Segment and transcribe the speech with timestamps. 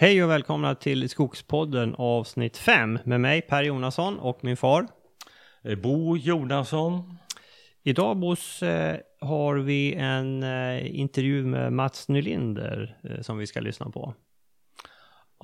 [0.00, 4.86] Hej och välkomna till Skogspodden avsnitt 5 med mig Per Jonasson och min far.
[5.62, 7.18] Eh, Bo Jonasson.
[7.82, 13.90] Idag Boss eh, har vi en eh, intervju med Mats Nylinder som vi ska lyssna
[13.90, 14.14] på.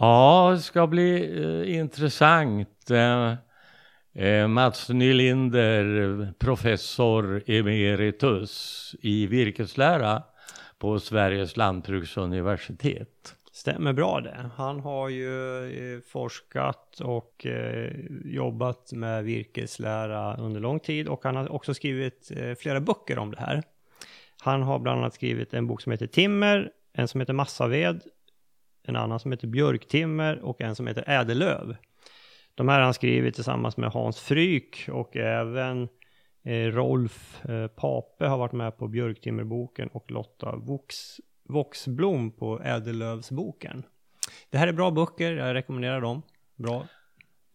[0.00, 2.90] Ja, det ska bli eh, intressant.
[2.90, 10.22] Eh, Mats Nylinder, professor emeritus i virkeslära
[10.78, 13.36] på Sveriges lantbruksuniversitet.
[13.56, 14.50] Stämmer bra det.
[14.56, 17.92] Han har ju eh, forskat och eh,
[18.24, 23.30] jobbat med virkeslära under lång tid och han har också skrivit eh, flera böcker om
[23.30, 23.62] det här.
[24.40, 28.02] Han har bland annat skrivit en bok som heter Timmer, en som heter Massaved,
[28.82, 31.76] en annan som heter Björktimmer och en som heter Ädellöv.
[32.54, 35.88] De här har han skrivit tillsammans med Hans Fryk och även
[36.72, 37.42] Rolf
[37.76, 40.94] Pape har varit med på Björktimmerboken och Lotta Vox,
[41.48, 43.82] Voxblom på Ädellövsboken.
[44.50, 46.22] Det här är bra böcker, jag rekommenderar dem.
[46.56, 46.86] Bra.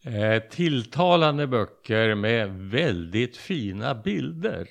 [0.05, 4.67] Eh, tilltalande böcker med väldigt fina bilder.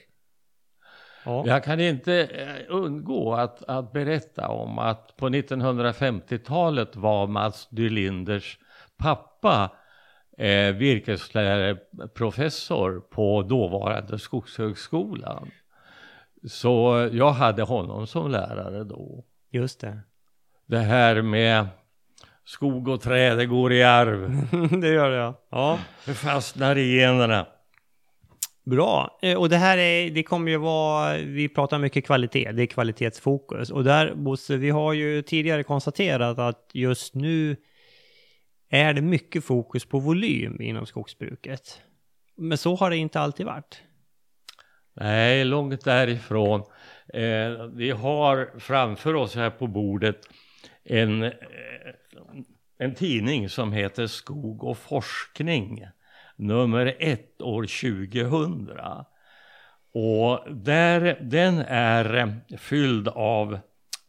[1.24, 1.44] Ja.
[1.46, 8.58] Jag kan inte eh, undgå att, att berätta om att på 1950-talet var Mats Dylinders
[8.96, 9.70] pappa
[10.38, 15.50] eh, virkeslärarprofessor på dåvarande Skogshögskolan.
[16.48, 19.24] Så jag hade honom som lärare då.
[19.50, 20.00] Just det.
[20.66, 21.66] Det här med
[22.44, 24.30] skog och träd, det går i arv.
[24.80, 25.34] det gör det ja.
[25.50, 25.78] ja.
[26.06, 27.46] Det fastnar i generna.
[28.64, 29.18] Bra.
[29.22, 32.66] Eh, Och det här är, det kommer ju vara, vi pratar mycket kvalitet, det är
[32.66, 33.70] kvalitetsfokus.
[33.70, 37.56] Och där Bosse, vi har ju tidigare konstaterat att just nu
[38.70, 41.80] är det mycket fokus på volym inom skogsbruket.
[42.36, 43.82] Men så har det inte alltid varit.
[45.00, 46.60] Nej, långt därifrån.
[47.14, 50.16] Eh, vi har framför oss här på bordet
[50.84, 51.32] en, eh,
[52.78, 55.86] en tidning som heter Skog och forskning,
[56.36, 58.70] nummer ett år 2000.
[59.92, 63.58] Och där, den är fylld av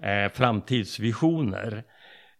[0.03, 1.83] eh, framtidsvisioner.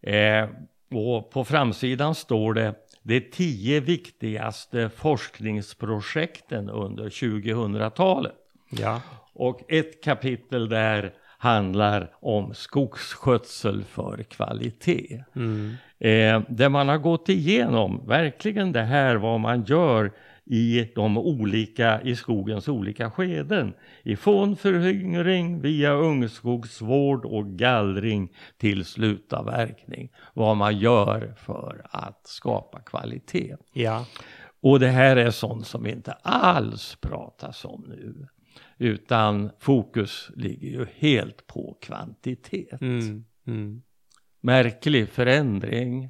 [0.01, 0.49] Eh,
[0.91, 8.40] och på framsidan står det de tio viktigaste forskningsprojekten under 2000-talet.
[8.71, 9.01] Ja.
[9.33, 15.23] Och ett kapitel där handlar om skogsskötsel för kvalitet.
[15.35, 15.73] Mm.
[15.99, 20.11] Eh, där man har gått igenom verkligen det här vad man gör
[20.45, 23.73] i de olika, i skogens olika skeden.
[24.03, 30.11] Ifrån föryngring via ungskogsvård och gallring till slutavverkning.
[30.33, 33.55] Vad man gör för att skapa kvalitet.
[33.73, 34.05] Ja.
[34.61, 38.27] Och det här är sånt som inte alls pratas om nu.
[38.81, 42.81] Utan fokus ligger ju helt på kvantitet.
[42.81, 43.25] Mm.
[43.47, 43.81] Mm.
[44.41, 46.03] Märklig förändring.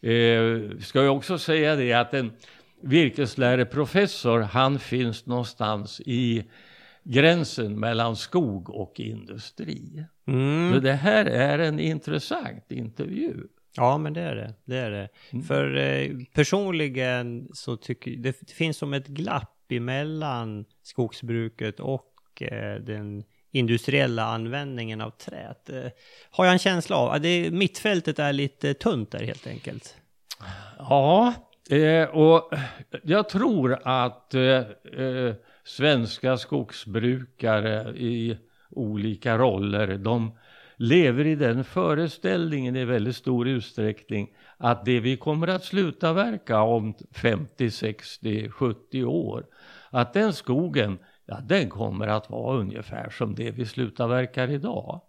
[0.00, 2.32] Eh, ska jag också säga det att en
[2.82, 6.44] virkeslärarprofessor han finns någonstans i
[7.04, 10.04] gränsen mellan skog och industri.
[10.24, 10.82] Så Mm.
[10.82, 13.34] det här är en intressant intervju.
[13.76, 14.54] Ja, men det är det.
[14.64, 15.08] Det är det.
[15.32, 15.44] Mm.
[15.44, 22.80] För eh, personligen så tycker det, det finns som ett glapp emellan skogsbruket och eh,
[22.80, 25.70] den industriella användningen av träet.
[25.70, 25.90] Eh,
[26.30, 27.10] har jag en känsla av.
[27.10, 29.96] att det, mittfältet är lite tunt där helt enkelt.
[30.78, 31.34] Ja,
[31.70, 32.52] eh, och
[33.02, 35.34] jag tror att eh, eh,
[35.64, 38.38] svenska skogsbrukare i
[38.70, 40.38] olika roller, de
[40.76, 46.60] lever i den föreställningen i väldigt stor utsträckning att det vi kommer att sluta verka
[46.60, 49.46] om 50, 60, 70 år,
[49.92, 55.00] att den skogen, ja den kommer att vara ungefär som det vi slutar verkar idag.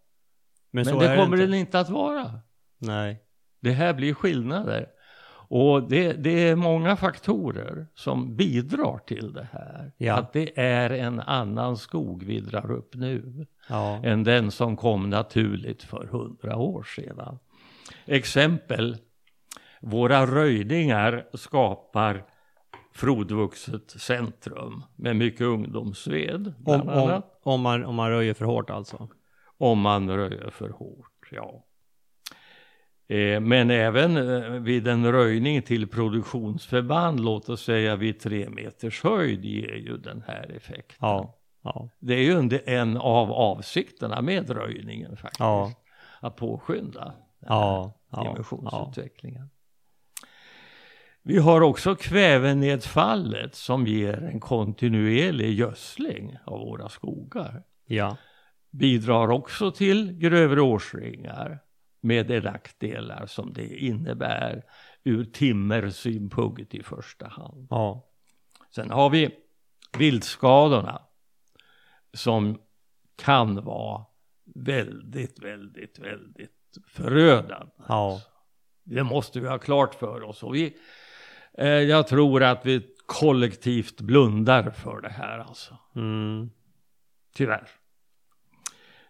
[0.71, 1.45] Men, så det kommer inte.
[1.45, 2.39] den inte att vara.
[2.77, 3.23] Nej.
[3.59, 4.87] Det här blir skillnader.
[5.47, 9.91] Och det, det är många faktorer som bidrar till det här.
[9.97, 10.16] Ja.
[10.16, 14.02] Att det är en annan skog vi drar upp nu Ja.
[14.03, 17.40] än den som kom naturligt för hundra år sedan.
[18.05, 18.97] Exempel.
[19.81, 22.25] Våra röjningar skapar
[22.93, 26.53] frodvuxet centrum med mycket ungdomsved.
[26.66, 29.07] Om, om, om, man, om man röjer för hårt alltså.
[29.57, 31.66] Om man röjer för hårt, ja.
[33.07, 39.03] Eh, men även eh, vid en röjning till produktionsförband, låt oss säga vid tre meters
[39.03, 40.97] höjd, ger ju den här effekten.
[40.99, 41.39] Ja.
[41.63, 41.89] Ja.
[41.99, 45.39] Det är ju en, av avsikterna med röjningen faktiskt.
[45.39, 45.72] Ja.
[46.19, 47.91] Att påskynda den här
[48.23, 49.49] dimensionsutvecklingen.
[51.25, 57.64] Vi har också kvävenedfallet som ger en kontinuerlig gödsling av våra skogar.
[57.85, 58.17] Ja.
[58.72, 61.59] Bidrar också till grövre årsringar
[62.02, 64.64] med de nackdelar som det innebär
[65.03, 67.67] ur timmersynpunkt i första hand.
[67.70, 68.09] Ja.
[68.75, 69.29] Sen har vi
[69.97, 71.02] viltskadorna
[72.14, 72.61] som
[73.16, 74.05] kan vara
[74.55, 77.72] väldigt, väldigt, väldigt förödande.
[77.87, 78.22] Ja.
[78.84, 80.43] Det måste vi ha klart för oss.
[80.43, 80.78] Och vi,
[81.61, 85.78] jag tror att vi kollektivt blundar för det här alltså.
[85.96, 86.50] Mm.
[87.35, 87.67] Tyvärr.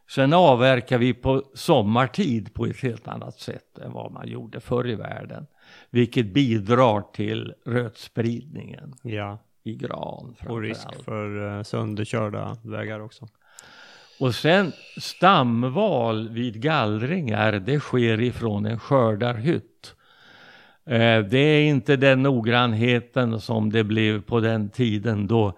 [0.09, 4.89] Sen avverkar vi på sommartid på ett helt annat sätt än vad man gjorde förr
[4.89, 5.47] i världen.
[5.89, 9.37] Vilket bidrar till rötspridningen Ja.
[9.63, 10.35] i gran.
[10.47, 11.03] Och risk allt.
[11.03, 13.27] för uh, sönderkörda vägar också.
[14.19, 19.95] Och sen stamval vid gallringar, det sker ifrån en skördarhytt.
[20.85, 25.57] Eh, det är inte den noggrannheten som det blev på den tiden då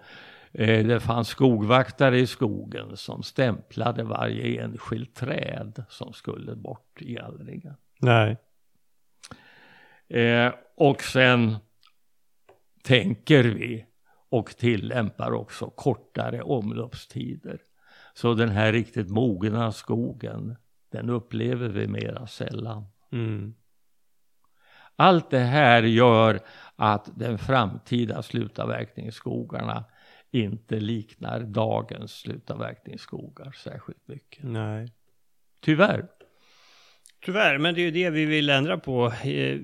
[0.52, 7.14] eh, det fanns skogvaktare i skogen som stämplade varje enskilt träd som skulle bort i
[7.14, 7.74] gallringen.
[8.00, 8.36] Nej.
[10.08, 11.56] Eh, och sen
[12.82, 13.86] tänker vi
[14.28, 17.58] och tillämpar också kortare omloppstider.
[18.14, 20.56] Så den här riktigt mogna skogen,
[20.92, 22.84] den upplever vi mera sällan.
[23.12, 23.54] Mm.
[24.96, 26.40] Allt det här gör
[26.76, 29.84] att den framtida slutavverkningsskogarna
[30.30, 34.44] inte liknar dagens slutavverkningsskogar särskilt mycket.
[34.44, 34.92] Nej.
[35.60, 36.06] Tyvärr.
[37.24, 39.58] Tyvärr, men det är ju det vi vill ändra på eh,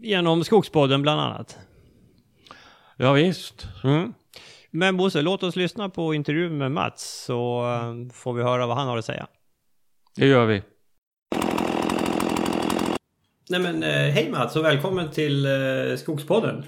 [0.00, 1.58] genom Skogspodden bland annat.
[2.96, 3.68] Ja, visst.
[3.84, 4.14] Mm.
[4.70, 8.76] Men Bosse, låt oss lyssna på intervjun med Mats så eh, får vi höra vad
[8.76, 9.26] han har att säga.
[10.16, 10.62] det gör vi.
[13.50, 16.64] Nej men eh, hej Mats och välkommen till eh, Skogspodden.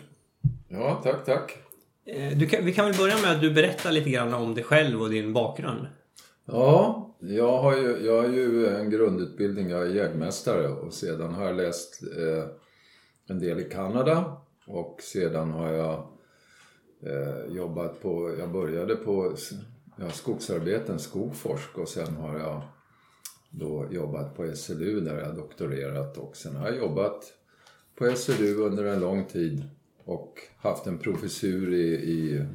[0.69, 1.59] Ja, tack, tack.
[2.07, 5.03] Eh, kan, vi kan väl börja med att du berättar lite grann om dig själv
[5.03, 5.87] och din bakgrund.
[6.45, 11.47] Ja, jag har ju, jag har ju en grundutbildning, jag är jägmästare och sedan har
[11.47, 12.45] jag läst eh,
[13.29, 14.37] en del i Kanada
[14.67, 15.95] och sedan har jag
[17.07, 19.37] eh, jobbat på, jag började på
[19.97, 22.63] ja, skogsarbeten, Skogforsk och sen har jag
[23.55, 27.33] då jobbat på SLU där jag doktorerat och sen har jag jobbat
[27.95, 29.65] på SLU under en lång tid
[30.05, 32.47] och haft en professur i, i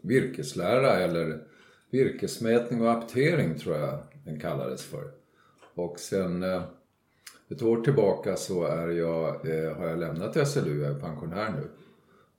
[0.00, 1.42] virkeslära eller
[1.90, 5.10] virkesmätning och aptering tror jag den kallades för.
[5.74, 6.62] Och sen eh,
[7.48, 11.68] ett år tillbaka så är jag, eh, har jag lämnat SLU, jag är pensionär nu.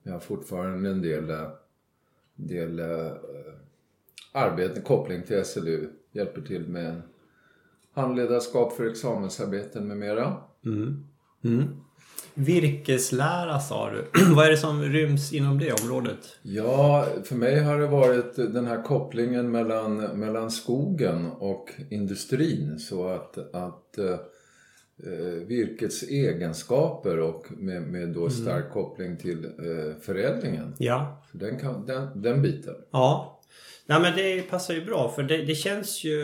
[0.02, 1.48] Men Jag har fortfarande en del, eh,
[2.34, 2.80] del
[4.32, 7.02] arbete, koppling till SLU, hjälper till med
[7.94, 10.36] handledarskap för examensarbeten med mera.
[10.64, 11.04] Mm.
[11.44, 11.64] Mm.
[12.34, 14.04] Virkeslära sa du.
[14.34, 16.38] vad är det som ryms inom det området?
[16.42, 23.08] Ja, för mig har det varit den här kopplingen mellan, mellan skogen och industrin så
[23.08, 30.74] att, att eh, virkets egenskaper och med, med då stark koppling till eh, förädlingen.
[30.78, 31.22] Ja.
[31.32, 32.74] Den, kan, den, den biten.
[32.90, 33.33] Ja.
[33.86, 36.20] Nej men det passar ju bra för det, det känns ju...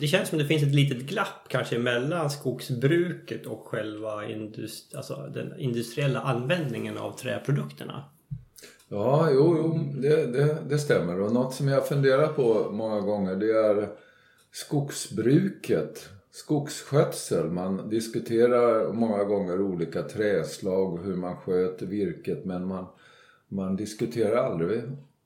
[0.00, 5.30] Det känns som det finns ett litet glapp kanske mellan skogsbruket och själva indust, alltså
[5.34, 8.04] den industriella användningen av träprodukterna.
[8.88, 11.20] Ja, jo, jo det, det, det stämmer.
[11.20, 13.88] Och något som jag funderar på många gånger det är
[14.52, 17.50] skogsbruket, skogsskötsel.
[17.50, 22.86] Man diskuterar många gånger olika träslag, hur man sköter virket men man,
[23.48, 24.82] man diskuterar aldrig,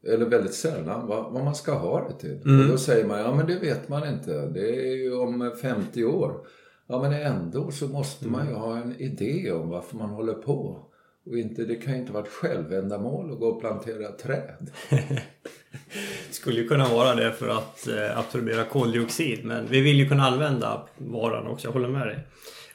[0.09, 2.41] eller väldigt sällan, vad, vad man ska ha det till.
[2.63, 6.05] Och då säger man, ja men det vet man inte, det är ju om 50
[6.05, 6.47] år.
[6.87, 10.87] Ja men ändå så måste man ju ha en idé om varför man håller på.
[11.27, 14.71] Och inte, det kan ju inte vara ett självändamål att gå och plantera träd.
[16.31, 20.27] Skulle ju kunna vara det för att eh, absorbera koldioxid men vi vill ju kunna
[20.27, 22.27] använda varan också, jag håller med dig.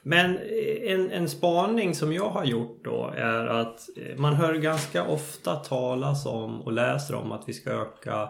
[0.07, 4.53] Men eh, en, en spaning som jag har gjort då är att eh, man hör
[4.53, 8.29] ganska ofta talas om och läser om att vi ska öka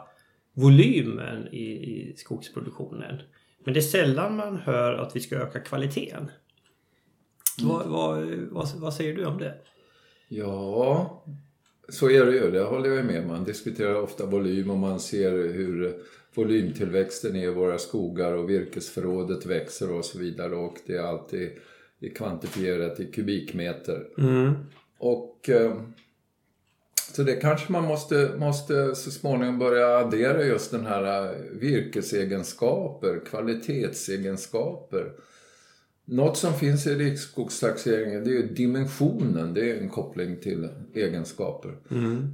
[0.53, 3.21] volymen i, i skogsproduktionen.
[3.65, 6.31] Men det är sällan man hör att vi ska öka kvaliteten.
[7.61, 9.53] Vad, vad, vad, vad säger du om det?
[10.27, 11.23] Ja,
[11.89, 12.51] så är det ju.
[12.51, 13.27] Det håller jag med.
[13.27, 15.99] Man diskuterar ofta volym och man ser hur
[16.37, 20.55] volymtillväxten i våra skogar och virkesförrådet växer och så vidare.
[20.55, 21.49] Och det är alltid
[22.15, 24.07] kvantifierat i kubikmeter.
[24.97, 25.73] Och eh,
[27.13, 33.21] så det kanske man måste, måste så småningom börja addera just den här eh, virkesegenskaper,
[33.25, 35.11] kvalitetsegenskaper.
[36.05, 41.77] Något som finns i riksskogstaxeringen det är ju dimensionen, det är en koppling till egenskaper.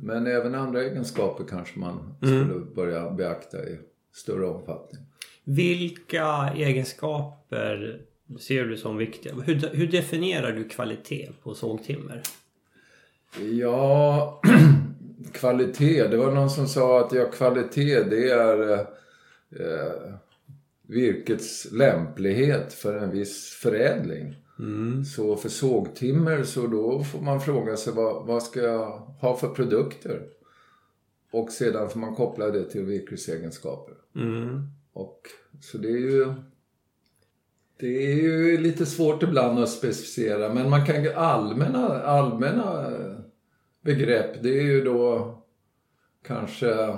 [0.04, 3.78] Men även andra egenskaper kanske man skulle börja beakta i
[4.14, 5.02] större omfattning.
[5.44, 8.02] Vilka egenskaper
[8.40, 9.34] ser du som viktiga?
[9.34, 12.22] Hur, hur definierar du kvalitet på sågtimmer?
[13.40, 14.42] Ja,
[15.34, 16.08] kvalitet.
[16.08, 18.80] Det var någon som sa att ja, kvalitet det är
[19.60, 20.16] eh,
[20.88, 24.36] virkets lämplighet för en viss förädling.
[24.60, 25.06] Mm.
[25.06, 29.50] Så för sågtimmer så då får man fråga sig vad, vad ska jag ha för
[29.50, 30.22] produkter?
[31.32, 33.96] Och sedan får man koppla det till virkesegenskaper.
[34.16, 34.68] Mm.
[34.94, 35.20] Och,
[35.62, 36.34] så det är ju...
[37.80, 42.92] Det är ju lite svårt ibland att specificera men man kan allmänna, allmänna
[43.82, 45.36] begrepp det är ju då
[46.28, 46.96] kanske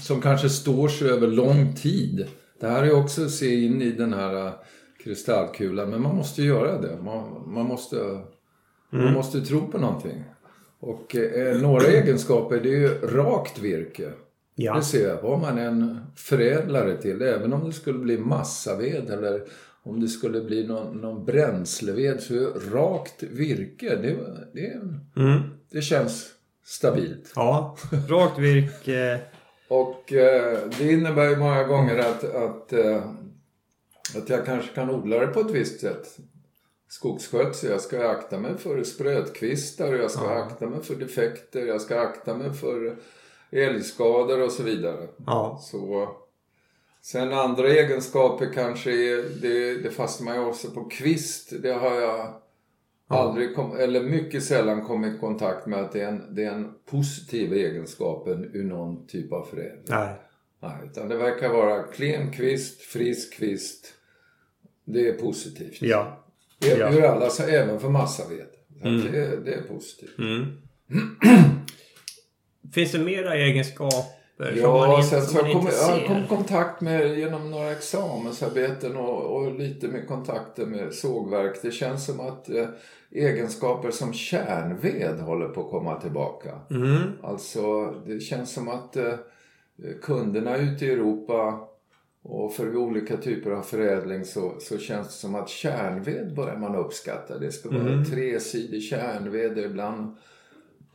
[0.00, 2.26] som kanske står sig över lång tid.
[2.60, 4.52] Det här är också att se in i den här
[5.04, 7.02] kristallkulan men man måste göra det.
[7.02, 8.24] Man, man måste, mm.
[9.04, 10.24] man måste tro på någonting.
[10.80, 14.12] Och eh, några egenskaper det är ju rakt virke.
[14.62, 14.74] Ja.
[14.74, 15.22] Det ser jag.
[15.22, 19.42] Vad man än förädlar det till, även om det skulle bli massaved eller
[19.82, 24.16] om det skulle bli någon, någon bränsleved så rakt virke, det,
[24.52, 24.72] det,
[25.20, 25.40] mm.
[25.70, 26.28] det känns
[26.64, 27.32] stabilt.
[27.34, 27.76] Ja,
[28.08, 29.20] rakt virke.
[29.68, 33.04] Och eh, det innebär ju många gånger att, att, eh,
[34.16, 36.18] att jag kanske kan odla det på ett visst sätt.
[36.88, 40.42] Skogsskötsel, jag ska akta mig för sprötkvistar, jag ska ja.
[40.42, 42.96] akta mig för defekter, jag ska akta mig för
[43.50, 45.08] älgskador och så vidare.
[45.26, 45.60] Ja.
[45.62, 46.08] Så,
[47.02, 51.52] sen andra egenskaper kanske är, det, det fastnar man ju också på kvist.
[51.62, 52.34] Det har jag ja.
[53.08, 56.52] aldrig, kom, eller mycket sällan kommit i kontakt med att det är en, det är
[56.52, 59.84] en positiv egenskap ur någon typ av förädling.
[59.88, 60.14] Nej.
[60.62, 63.94] Nej, utan det verkar vara klen kvist, frisk kvist.
[64.84, 65.82] Det är positivt.
[65.82, 66.24] Ja.
[66.58, 66.92] ja.
[66.92, 68.46] Ur alla, även för massaved.
[68.84, 69.12] Mm.
[69.12, 70.18] Det, det, är positivt.
[70.18, 70.46] Mm.
[72.72, 74.20] Finns det mera egenskaper
[74.56, 75.98] ja, sen så inte ser?
[75.98, 81.58] Jag kom i kontakt med genom några examensarbeten och, och, lite med kontakter med sågverk.
[81.62, 82.68] Det känns som att eh,
[83.10, 86.58] egenskaper som kärnved håller på att komma tillbaka.
[86.70, 87.02] Mm.
[87.22, 89.14] Alltså det känns som att eh,
[90.02, 91.68] kunderna ute i Europa
[92.22, 96.74] och för olika typer av förädling så, så känns det som att kärnved börjar man
[96.74, 97.38] uppskatta.
[97.38, 98.04] Det ska vara mm.
[98.04, 100.16] tresidig kärnved, ibland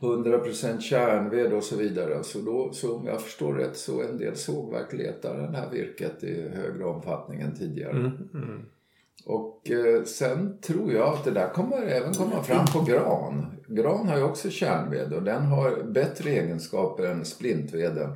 [0.00, 2.24] 100% kärnved och så vidare.
[2.24, 6.24] Så, då, så om jag förstår rätt så en del sågverk letar det här virket
[6.24, 7.90] i högre omfattning än tidigare.
[7.90, 8.60] Mm, mm.
[9.26, 13.56] Och eh, sen tror jag att det där kommer även komma fram på gran.
[13.68, 18.10] Gran har ju också kärnved och den har bättre egenskaper än splintveden.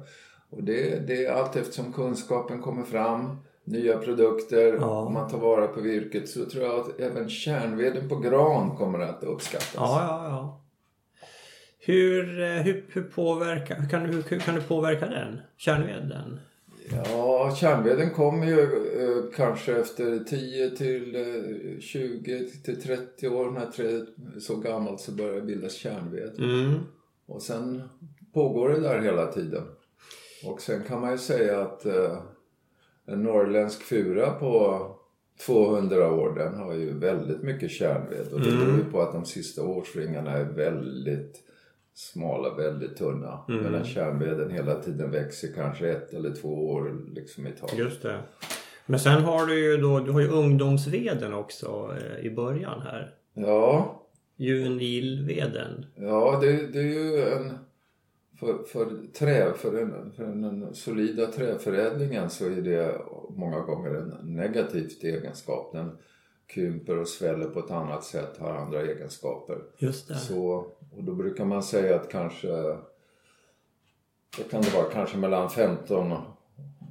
[0.50, 5.00] Och det, det är allt eftersom kunskapen kommer fram, nya produkter, ja.
[5.00, 8.99] och man tar vara på virket så tror jag att även kärnveden på gran kommer
[8.99, 9.75] att uppskattas.
[9.75, 10.60] Ja, ja, ja.
[11.90, 15.40] Hur, eh, hur, hur, påverkar, hur, kan, hur, hur kan du påverka den?
[15.56, 16.40] Kärnveden?
[16.92, 23.66] Ja, kärnveden kommer ju eh, kanske efter 10 till eh, 20 till 30 år när
[23.66, 26.38] trädet är så gammalt så börjar det bildas kärnved.
[26.38, 26.78] Mm.
[27.26, 27.82] Och sen
[28.32, 29.62] pågår det där hela tiden.
[30.44, 32.18] Och sen kan man ju säga att eh,
[33.06, 34.87] en norrländsk fura på
[35.47, 38.92] 200 år den har ju väldigt mycket kärnved och det beror ju mm.
[38.92, 41.50] på att de sista årsringarna är väldigt
[42.00, 43.45] smala, väldigt tunna.
[43.49, 43.62] Mm.
[43.64, 47.78] Medan kärnveden hela tiden växer kanske ett eller två år liksom i taget.
[47.78, 48.21] Just det.
[48.87, 53.14] Men sen har du ju då, du har ju ungdomsveden också eh, i början här.
[53.35, 53.97] Ja.
[54.37, 55.87] Junilveden.
[55.95, 57.59] Ja, det, det är ju en...
[58.38, 64.35] För, för, trä, för, den, för den solida träförädlingen så är det många gånger en
[64.35, 65.73] negativ egenskap.
[65.73, 65.99] Den
[66.47, 69.59] krymper och sväller på ett annat sätt, har andra egenskaper.
[69.78, 70.14] Just det.
[70.14, 72.49] Så och då brukar man säga att kanske,
[74.38, 76.14] då kan det vara kanske mellan 15,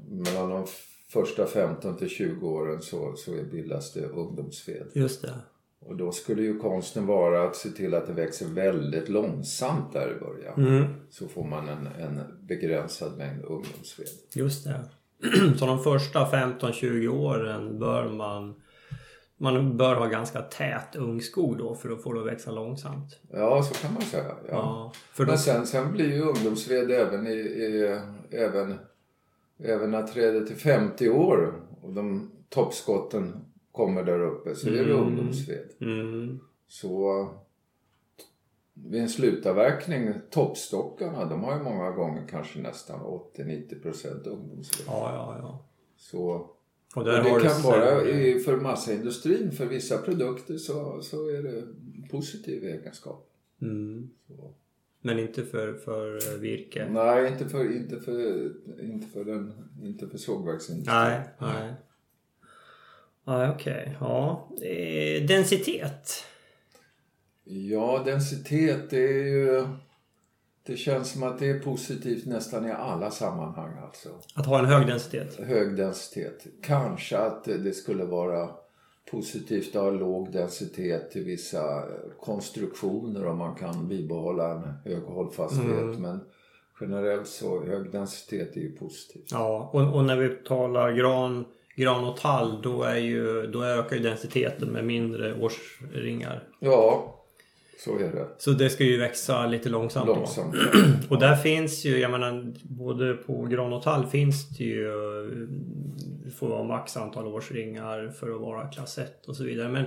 [0.10, 0.66] mellan de
[1.10, 4.88] första 15 till 20 åren så, så bildas det ungdomsved.
[4.94, 5.34] Just det.
[5.80, 10.16] Och då skulle ju konsten vara att se till att det växer väldigt långsamt där
[10.18, 10.68] i början.
[10.68, 10.94] Mm.
[11.10, 14.08] Så får man en, en begränsad mängd ungdomsved.
[14.34, 14.86] Just det.
[15.58, 18.62] Så de första 15-20 åren bör man
[19.42, 23.20] man bör ha ganska tät ungskog då för att få det att växa långsamt.
[23.32, 24.24] Ja, så kan man säga.
[24.28, 24.36] Ja.
[24.50, 25.32] ja för då...
[25.32, 28.00] Men sen, sen blir ju ungdomsved även, i, i,
[28.32, 28.80] även,
[29.58, 34.80] även när trädet är 50 år och de toppskotten kommer där uppe så mm.
[34.80, 35.06] är det mm.
[35.06, 35.70] ungdomsved.
[35.82, 36.40] Mm.
[36.68, 37.28] Så
[38.74, 44.88] vid en slutavverkning, toppstockarna, de har ju många gånger kanske nästan 80-90% ungdomsved.
[44.88, 45.66] Ja, ja, ja.
[45.98, 46.50] Så
[46.96, 51.64] och, och det kan vara i, för massaindustrin, för vissa produkter så, så är det
[52.12, 53.30] positiv egenskap.
[53.62, 54.10] Mm.
[55.02, 56.88] Men inte för, för virke?
[56.90, 59.54] Nej, inte för, inte för, inte för, den,
[59.84, 60.96] inte för sågverksindustrin.
[60.96, 61.74] Nej, nej.
[63.24, 63.98] Ja, okej.
[64.00, 64.50] Ja.
[64.62, 66.24] Eh, densitet.
[67.44, 69.68] Ja, densitet det är ju...
[70.70, 74.10] Det känns som att det är positivt nästan i alla sammanhang alltså.
[74.36, 75.40] Att ha en hög densitet.
[75.40, 76.48] Hög densitet.
[76.64, 78.50] Kanske att det skulle vara
[79.12, 81.84] positivt att ha låg densitet till vissa
[82.20, 86.00] konstruktioner om man kan bibehålla en hög hållfasthet.
[86.00, 86.20] Men
[86.82, 89.32] generellt så hög densitet är ju positivt.
[89.32, 91.46] Ja, och, och när vi talar gran,
[91.76, 96.44] gran och tall då, är ju, då ökar ju densiteten med mindre årsringar.
[96.60, 97.16] Ja,
[97.86, 98.28] så är det.
[98.38, 100.54] Så det ska ju växa lite långsamt, Långsamt.
[100.54, 100.60] då.
[101.16, 104.92] Och där finns ju, jag menar, både på gran och tall finns det ju
[106.26, 109.70] det får vara max antal årsringar för att vara klass 1 och så vidare.
[109.70, 109.86] Men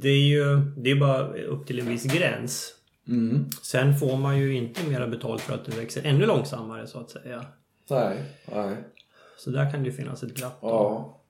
[0.00, 2.72] det är ju det är bara upp till en viss gräns.
[3.08, 3.44] Mm.
[3.62, 7.10] Sen får man ju inte mera betalt för att det växer ännu långsammare så att
[7.10, 7.44] säga.
[7.90, 8.22] Nej,
[8.54, 8.76] nej.
[9.38, 10.60] Så där kan det ju finnas ett glapp.
[10.60, 10.68] då.
[10.68, 11.20] Ja.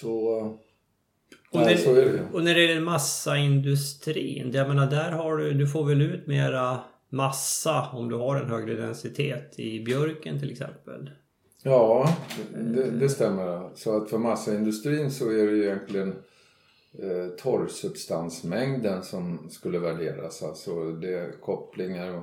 [0.00, 0.58] Så...
[1.50, 5.66] Och när, är det och när det gäller massaindustrin, jag menar där har du, du
[5.66, 11.10] får väl ut mera massa om du har en högre densitet i björken till exempel.
[11.62, 12.16] Ja,
[12.54, 13.70] det, det stämmer.
[13.74, 16.08] Så att för massaindustrin så är det ju egentligen
[16.98, 20.42] eh, torrsubstansmängden som skulle värderas.
[20.42, 22.22] Alltså det är kopplingar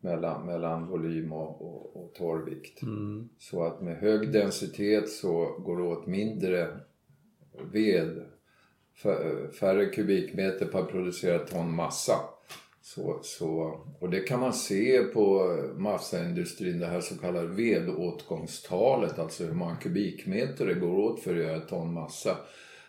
[0.00, 2.82] mellan, mellan volym och, och, och torrvikt.
[2.82, 3.28] Mm.
[3.38, 6.68] Så att med hög densitet så går det åt mindre
[7.72, 8.24] ved,
[9.60, 12.20] färre kubikmeter per producerad ton massa.
[12.82, 19.44] Så, så, och det kan man se på massaindustrin, det här så kallade vedåtgångstalet, alltså
[19.44, 22.36] hur många kubikmeter det går åt för att göra ett ton massa.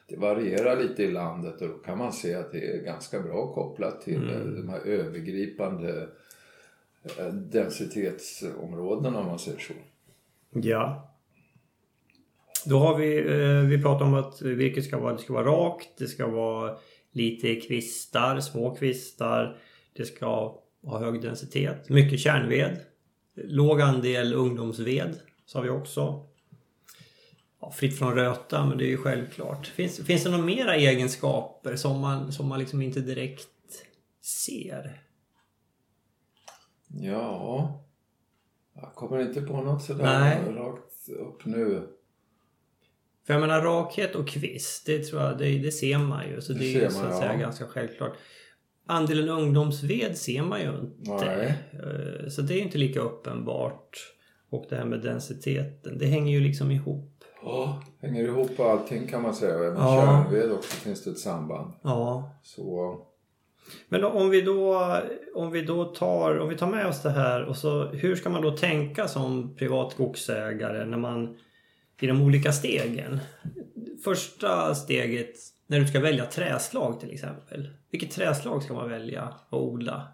[0.07, 3.53] Det varierar lite i landet och då kan man se att det är ganska bra
[3.53, 6.07] kopplat till eh, de här övergripande
[7.17, 9.73] eh, densitetsområdena om man säger så.
[10.51, 11.08] Ja.
[12.65, 15.89] Då har vi, eh, vi pratat om att virket ska vara, det ska vara rakt,
[15.97, 16.77] det ska vara
[17.11, 19.57] lite kvistar, små kvistar.
[19.93, 22.77] Det ska ha hög densitet, mycket kärnved.
[23.35, 26.25] Låg andel ungdomsved, sa vi också.
[27.61, 29.67] Ja, fritt från röta, men det är ju självklart.
[29.67, 33.47] Finns, finns det några mera egenskaper som man, som man liksom inte direkt
[34.21, 35.03] ser?
[36.87, 37.83] Ja,
[38.73, 40.55] jag kommer inte på något sådär Nej.
[40.55, 41.87] rakt upp nu.
[43.29, 46.41] För jag menar rakhet och kvist, det tror jag, det, det ser man ju.
[46.41, 47.39] Så det, Det är ju så att säga ja.
[47.39, 48.13] ganska självklart.
[48.85, 51.25] Andelen ungdomsved ser man ju inte.
[51.25, 51.53] Nej.
[51.73, 53.97] Eh, Så det är ju inte lika uppenbart.
[54.49, 57.23] Och det här med densiteten, det hänger ju liksom ihop.
[57.43, 59.55] Ja, hänger ihop allting kan man säga.
[59.55, 60.23] Även Ja.
[60.25, 61.73] kärnved också finns det ett samband.
[61.83, 62.31] Ja.
[62.43, 62.97] Så,
[63.89, 64.95] Men om vi då,
[65.35, 68.29] om vi då tar, om vi tar med oss det här och så hur ska
[68.29, 71.37] man då tänka som privat skogsägare när man
[71.99, 73.19] i de olika stegen?
[74.03, 75.33] Första steget
[75.67, 77.69] när du ska välja träslag till exempel.
[77.91, 80.07] Vilket träslag ska man välja och odla?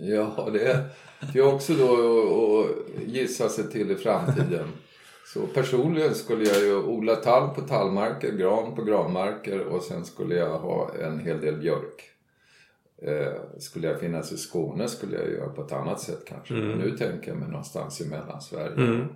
[0.00, 0.84] ja, det är,
[1.32, 4.68] det är också då att- att gissa sig till i framtiden.
[5.34, 10.34] Så personligen skulle jag ju odla tall på tallmarker, gran på granmarker och sen skulle
[10.34, 12.08] jag ha en hel del björk.
[13.02, 16.54] Eh, skulle jag finnas i Skåne skulle jag göra på ett annat sätt kanske.
[16.54, 19.06] Men nu tänker jag mig någonstans i Mellansverige Mm.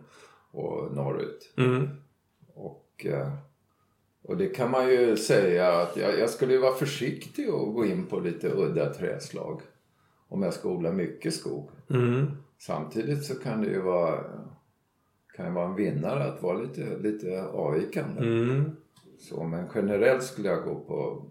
[0.56, 1.52] Och norrut.
[1.56, 1.88] Mm.
[2.54, 3.32] Och, eh,
[4.22, 8.06] och det kan man ju säga att jag, jag skulle vara försiktig och gå in
[8.06, 9.60] på lite udda träslag.
[10.28, 11.70] Om jag ska odla mycket skog.
[11.90, 12.26] Mm.
[12.58, 14.24] Samtidigt så kan det ju vara,
[15.36, 18.20] kan vara en vinnare att vara lite, lite avvikande.
[18.22, 18.76] Mm.
[19.18, 21.22] Så, men generellt skulle jag gå på, på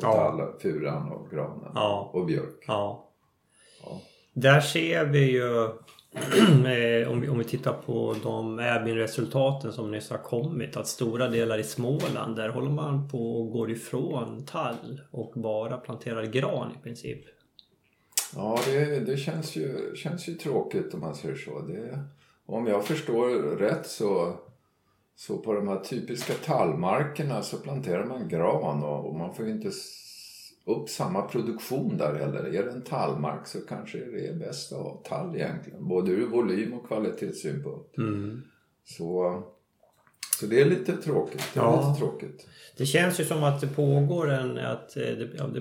[0.00, 0.12] Ja.
[0.12, 2.10] tall, furan och granen Ja.
[2.12, 2.64] och björk.
[2.66, 3.08] Ja.
[4.32, 5.68] Där ser vi ju
[6.66, 11.28] Eh, om vi, om vi tittar på de Äbin-resultaten som nyss har kommit att stora
[11.28, 16.72] delar i Småland där håller man på och går ifrån tall och bara planterar gran
[16.72, 17.20] i princip.
[18.34, 21.60] Ja, det, det känns, ju, känns ju tråkigt om man säger så.
[21.60, 22.04] Det,
[22.46, 24.36] om jag förstår rätt så,
[25.16, 29.52] så på de här typiska tallmarkerna så planterar man gran och, och man får ju
[29.52, 29.70] inte
[30.64, 32.44] upp samma produktion där heller.
[32.44, 35.88] Är det en tallmark så kanske det är bäst att ha tall egentligen.
[35.88, 37.94] Både ur volym och kvalitetssynpunkt.
[38.84, 39.42] Så,
[40.40, 41.50] så det är lite tråkigt.
[41.54, 41.88] Det är Ja.
[41.88, 42.46] lite tråkigt.
[42.76, 45.60] Det känns ju som att det pågår en, att eh, det, ja, det,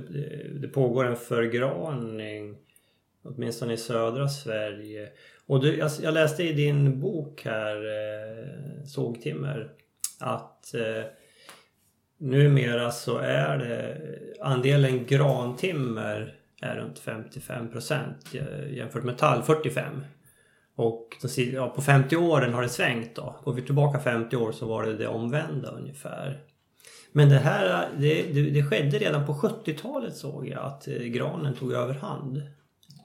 [0.59, 2.57] det pågår en förgraning
[3.23, 5.09] åtminstone i södra Sverige.
[5.45, 9.71] Och du, jag, jag läste i din bok här, eh, Sågtimmer,
[10.19, 11.03] att eh,
[12.21, 13.97] numera så är det
[14.41, 18.33] andelen grantimmer är runt 55 procent
[18.69, 20.03] jämfört med tall 45.
[20.75, 21.07] Och
[21.37, 23.35] ja, på 50 åren har det svängt då.
[23.43, 26.43] Går vi tillbaka 50 år så var det det omvända ungefär.
[27.11, 31.55] Men det här det, det, det skedde redan på 70-talet såg jag att eh, granen
[31.55, 32.41] tog överhand.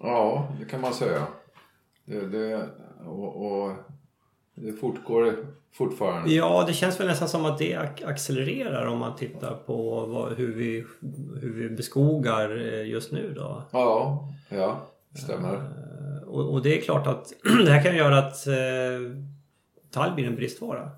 [0.01, 1.27] Ja, det kan man säga.
[2.05, 2.69] Det, det,
[3.07, 3.77] och, och
[4.57, 5.35] det fortgår
[5.73, 6.33] fortfarande.
[6.35, 10.33] Ja, det känns väl nästan som att det ac- accelererar om man tittar på vad,
[10.33, 10.85] hur, vi,
[11.41, 13.63] hur vi beskogar eh, just nu då.
[13.73, 15.55] Ja, ja, det stämmer.
[15.55, 17.33] Eh, Och, och det är klart att
[17.65, 18.55] det här kan göra att eh,
[19.91, 20.91] tall blir en bristvara.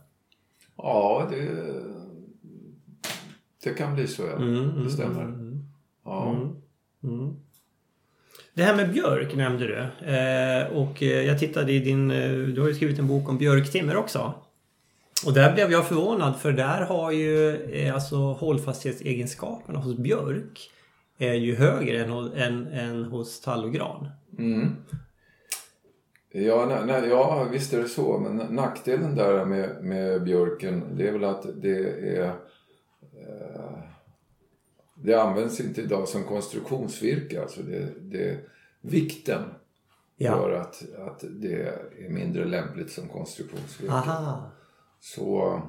[0.77, 1.49] Ja, det,
[3.64, 4.37] det kan bli så ja.
[4.37, 5.23] Mm, det stämmer.
[5.23, 5.64] mm,
[6.05, 6.37] Ja.
[7.03, 7.37] mm.
[8.59, 9.79] Det här med björk nämnde du.
[10.12, 12.11] Eh, och eh, jag tittade i din...
[12.11, 14.35] Eh, du har ju skrivit en bok om björktimmer också.
[15.27, 20.71] Och där blev jag förvånad för där har ju eh, alltså hållfasthetsegenskaperna hos björk
[21.18, 24.09] är ju högre än, än, än hos tall och gran.
[24.38, 24.77] Mm.
[26.33, 28.18] Ja, nej, nej, ja, visst är det så.
[28.18, 31.79] Men nackdelen där med, med björken det är väl att det
[32.18, 32.25] är...
[32.25, 33.58] Eh,
[35.03, 37.43] det används inte idag som konstruktionsvirke.
[37.43, 38.39] Alltså det, det,
[38.81, 39.43] vikten
[40.17, 41.63] gör att, att det
[42.05, 43.93] är mindre lämpligt som konstruktionsvirke.
[43.93, 44.51] Aha.
[45.01, 45.63] Så,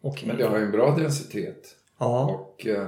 [0.00, 0.28] Okej.
[0.28, 1.76] men det har ju en bra densitet.
[1.98, 2.30] Ja.
[2.34, 2.86] Och eh,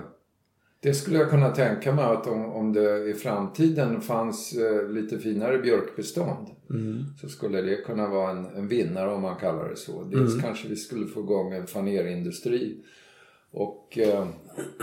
[0.80, 5.18] det skulle jag kunna tänka mig att om, om det i framtiden fanns eh, lite
[5.18, 7.04] finare björkbestånd Mm.
[7.20, 10.04] så skulle det kunna vara en, en vinnare om man kallar det så.
[10.04, 10.42] Dels Mm.
[10.42, 12.84] kanske vi skulle få igång en fanerindustri
[13.50, 14.26] och eh,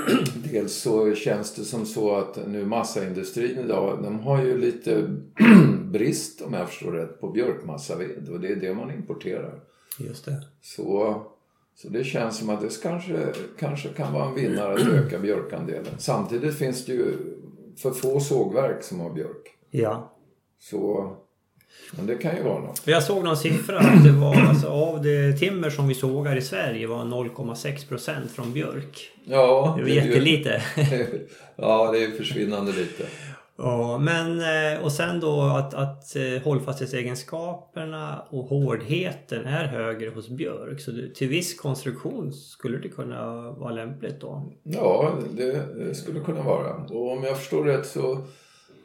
[0.51, 5.17] dels så känns det som så att nu massaindustrin idag de har ju lite
[5.91, 9.59] brist om jag förstår rätt på björkmassaved och det är det man importerar.
[9.99, 10.45] Just det.
[10.61, 11.21] Så,
[11.75, 15.93] så det känns som att det kanske, kanske kan vara en vinnare att öka björkandelen.
[15.97, 17.13] Samtidigt finns det ju
[17.77, 19.57] för få sågverk som har björk.
[19.71, 20.11] Ja.
[20.59, 21.15] Så,
[21.97, 22.81] men det kan ju vara något.
[22.85, 26.41] Jag såg någon siffra att det var alltså av det timmer som vi sågar i
[26.41, 29.09] Sverige var 0,6 procent från björk.
[29.25, 30.61] Ja, Det var är ju- jättelite.
[31.55, 33.03] ja, det är försvinnande lite.
[33.57, 40.29] Ja, men eh, och sen då att, att eh, hållfasthetsegenskaperna och hårdheten är högre hos
[40.29, 40.79] björk.
[40.81, 44.51] Så det, till viss konstruktion skulle det kunna vara lämpligt då.
[44.63, 46.73] Ja, det, det skulle kunna vara.
[46.75, 48.27] Och om jag förstår rätt så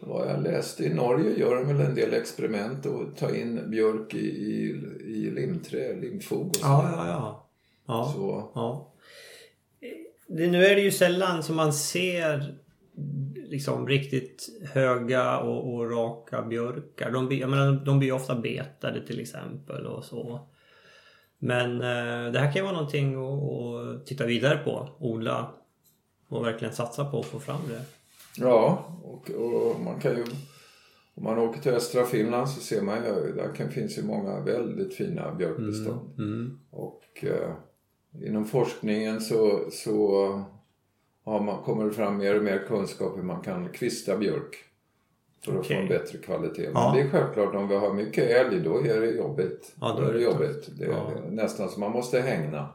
[0.01, 4.15] vad jag läste i Norge gör de väl en del experiment och ta in björk
[4.15, 4.71] i, i,
[5.07, 6.67] i limträ, limfog och så.
[6.67, 7.49] Ja, ja, ja.
[7.87, 8.13] ja.
[8.15, 8.87] Så, Ja.
[10.33, 12.55] Det, nu är det ju sällan som man ser
[13.35, 17.11] liksom riktigt höga och, och raka björkar.
[17.11, 20.49] De, jag menar, de blir ju ofta betade till exempel och så.
[21.39, 24.89] Men eh, det här kan ju vara någonting att, att titta vidare på.
[24.99, 25.51] Odla
[26.29, 28.00] och verkligen satsa på att få fram det.
[28.41, 30.25] Ja, och, och man kan ju
[31.15, 34.41] om man åker till östra Finland så ser man ju, där kan, finns ju många
[34.41, 36.19] väldigt fina björkbestånd.
[36.19, 36.59] Mm.
[36.71, 37.55] Och eh,
[38.27, 40.45] inom forskningen så, så
[41.25, 44.57] har man, kommer det fram mer och mer kunskap hur man kan kvista björk.
[45.45, 46.71] För att få en bättre kvalitet.
[46.75, 46.93] Ja.
[46.93, 49.75] Men det är självklart om vi har mycket älg då är det jobbigt.
[49.81, 50.69] Ja, då är det jobbigt.
[50.79, 51.11] Det är Ja.
[51.31, 52.69] nästan som man måste hängna.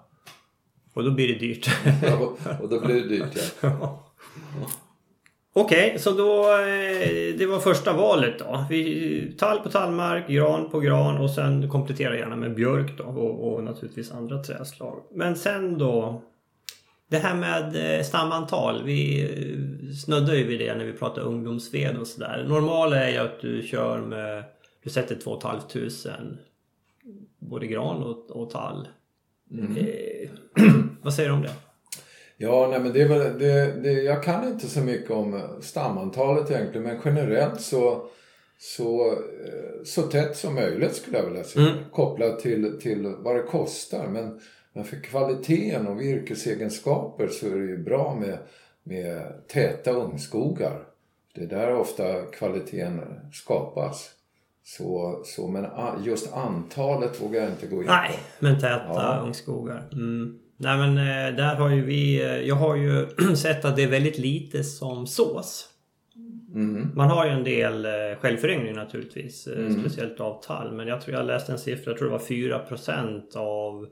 [0.93, 1.69] Och då blir det dyrt.
[2.21, 4.13] och, och då blir det dyrt ja.
[5.57, 8.65] Okej, så då eh, det var första valet då.
[8.69, 13.53] Vi, tall på tallmark, gran på gran och sen komplettera gärna med björk då och,
[13.53, 15.03] och naturligtvis andra träslag.
[15.11, 16.21] Men sen då
[17.09, 18.83] det här med eh, stamantal.
[18.83, 22.45] Vi eh, snuddar ju vid det när vi pratar ungdomsved och sådär.
[22.47, 24.43] Normala är ju att du kör med
[24.83, 26.37] du sätter 2 500
[27.39, 28.87] både gran och, och tall.
[29.77, 30.29] Eh,
[31.01, 31.53] vad säger du om det?
[32.37, 36.51] Ja, nej men det är väl, det, det, jag kan inte så mycket om stamantalet
[36.51, 38.07] egentligen men generellt så,
[38.59, 41.69] så, eh, så tätt som möjligt skulle jag vilja säga.
[41.69, 41.83] Mm.
[41.91, 44.07] Kopplat till, till vad det kostar.
[44.07, 44.39] Men,
[44.73, 48.37] men för kvaliteten och virkesegenskaper så är det ju bra med,
[48.83, 50.83] med täta ungskogar.
[51.35, 53.01] Det är där ofta kvaliteten
[53.33, 54.11] skapas.
[54.63, 55.65] Så, så, men
[56.03, 58.45] just antalet vågar jag inte gå in Nej, på.
[58.45, 59.21] men täta Ja.
[59.25, 59.89] ungskogar.
[59.91, 60.39] Mm.
[60.57, 63.87] Nej men eh, där har ju vi, eh, jag har ju sett att det är
[63.87, 65.69] väldigt lite som sås.
[66.53, 66.91] Mm.
[66.95, 69.79] Man har ju en del eh, självföryngring naturligtvis, Mm.
[69.79, 70.71] speciellt av tall.
[70.71, 73.87] Men jag tror jag läste en siffra, jag tror det var 4% av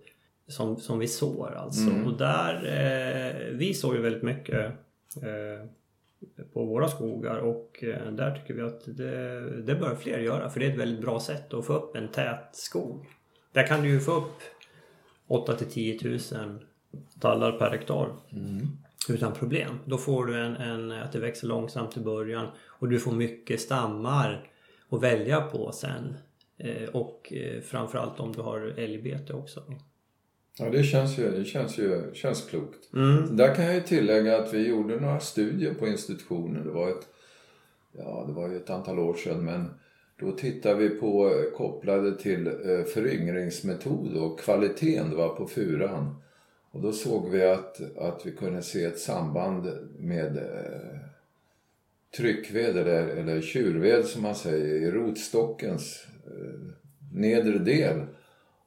[0.47, 1.89] som, som vi sår alltså.
[1.89, 2.07] Mm.
[2.07, 4.65] Och där, eh, vi sår ju väldigt mycket
[5.15, 5.67] eh,
[6.53, 10.59] på våra skogar och eh, där tycker vi att det, det bör fler göra för
[10.59, 13.05] det är ett väldigt bra sätt att få upp en tät skog.
[13.51, 14.33] Där kan du ju få upp
[15.27, 16.19] 8 till 10 000
[17.19, 18.67] tallar per hektar Mm.
[19.09, 19.79] utan problem.
[19.85, 23.61] Då får du en, en, att det växer långsamt i början och du får mycket
[23.61, 24.51] stammar
[24.89, 26.17] att välja på sen
[26.57, 29.63] Eh, och eh, framförallt om du har älgbete också.
[30.59, 32.93] Ja, det känns ju, det känns ju känns klokt.
[32.93, 33.37] Mm.
[33.37, 36.63] Där kan jag ju tillägga att vi gjorde några studier på institutionen.
[36.63, 37.07] Det var ett,
[37.91, 39.73] ja, det var ju ett antal år sedan men
[40.19, 46.15] då tittade vi på eh, kopplade till eh, föryngringsmetod och kvaliteten var på furan.
[46.71, 49.67] Och då såg vi att, att vi kunde se ett samband
[49.99, 50.99] med eh,
[52.17, 56.59] tryckved eller, eller tjurved som man säger i rotstockens eh,
[57.13, 58.01] nedre del.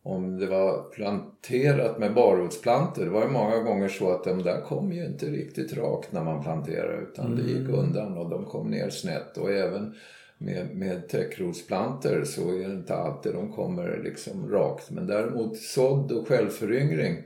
[0.03, 3.05] Om det var planterat med barrotsplantor.
[3.05, 6.25] Det var ju många gånger så att de där kom ju inte riktigt rakt när
[6.25, 9.39] man planterade utan det gick undan och de kom ner snett.
[9.39, 9.95] Och även
[10.38, 14.90] med, med täckrotsplantor så är det inte alltid de kommer liksom rakt.
[14.90, 17.22] Men däremot sådd och självföryngring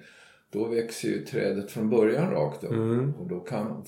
[0.51, 3.19] då växer ju trädet från början rakt upp.
[3.19, 3.85] Och då kan,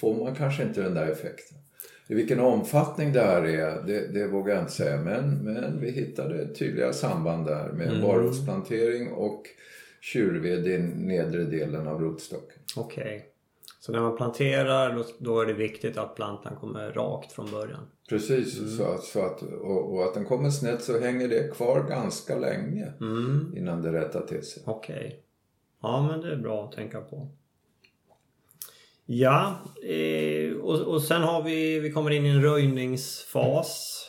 [0.00, 1.58] får man kanske inte den där effekten.
[2.06, 4.96] I vilken omfattning det här är, det, det vågar jag inte säga.
[4.96, 8.02] Men, men vi hittade tydliga samband där med mm.
[8.02, 9.42] barrotsplantering och
[10.00, 12.58] tjurved i nedre delen av rotstocken.
[12.76, 13.33] Okej.
[13.84, 17.90] Så när man planterar då, då är det viktigt att plantan kommer rakt från början?
[18.08, 21.86] Precis, så att, så att, och, och att den kommer snett så hänger det kvar
[21.88, 22.92] ganska länge
[23.56, 24.62] innan det rättar till sig.
[24.66, 25.24] Okej.
[25.82, 27.28] Ja men det är bra att tänka på.
[29.06, 34.04] Ja, eh, och, och sen har vi, vi kommer in i en röjningsfas.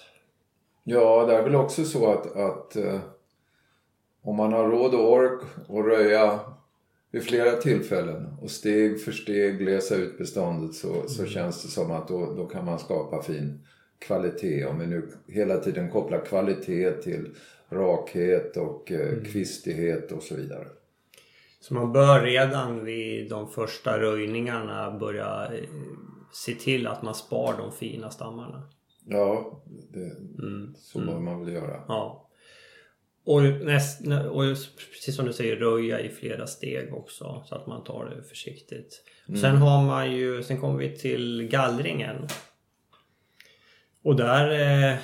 [0.84, 3.00] Ja, det är väl också så att, att eh,
[4.22, 6.40] om man har råd och ork att röja
[7.15, 11.91] vid flera tillfällen och steg för steg glesa ut beståndet så, så känns det som
[11.91, 13.60] att då, då kan man skapa fin
[13.99, 14.65] kvalitet.
[14.65, 17.30] Om vi nu hela tiden kopplar kvalitet till
[17.69, 20.67] rakhet och eh, kvistighet och så vidare.
[21.60, 25.69] Så man bör redan vid de första röjningarna börja eh,
[26.32, 28.63] se till att man spar de fina stammarna.
[29.06, 29.62] Ja,
[29.93, 30.12] det,
[30.78, 31.82] så bör man väl göra.
[31.88, 32.25] Ja.
[33.26, 34.44] Och, näst, och
[34.94, 39.04] precis som du säger röja i flera steg också så att man tar det försiktigt.
[39.42, 42.28] Sen har man ju, sen kommer vi till gallringen.
[44.04, 44.52] Och där
[44.92, 44.98] eh,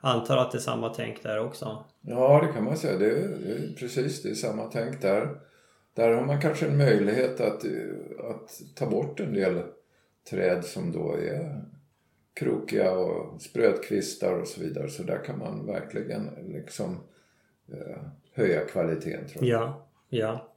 [0.00, 1.84] antar att det är samma tänk där också.
[2.00, 2.98] Ja, det kan man säga.
[2.98, 5.28] Det är, det är precis det är samma tänk där.
[5.94, 7.64] Där har man kanske en möjlighet att,
[8.30, 9.62] att ta bort en del
[10.30, 11.64] träd som då är
[12.34, 14.88] krokiga och sprötkvistar och så vidare.
[14.88, 17.00] Så där kan man verkligen liksom
[18.34, 19.62] höja kvaliteten tror jag.
[19.62, 20.48] Ja, ja.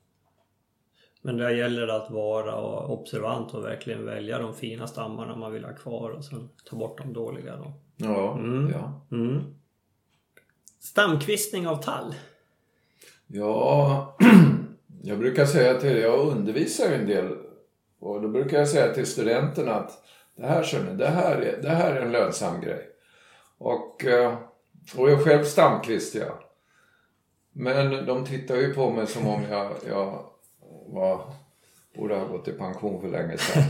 [1.21, 5.65] Men där gäller det att vara observant och verkligen välja de fina stammarna man vill
[5.65, 7.73] ha kvar och sen ta bort de dåliga då.
[7.95, 8.39] Ja,
[8.71, 9.01] ja.
[9.11, 9.43] Mm.
[10.79, 12.15] Stamkvistning av tall.
[13.27, 14.17] Ja,
[15.03, 17.37] jag brukar säga till, jag undervisar en del
[17.99, 20.03] och då brukar jag säga till studenterna att
[20.35, 22.89] det här, ser ni, det här, är, det här är en lönsam grej.
[23.57, 24.37] Och, eh,
[24.97, 26.37] och jag själv stamkvistar jag.
[27.57, 30.19] Men de tittar ju på mig som om jag, jag
[30.87, 31.21] var,
[31.97, 33.63] borde ha gått i pension för länge sedan.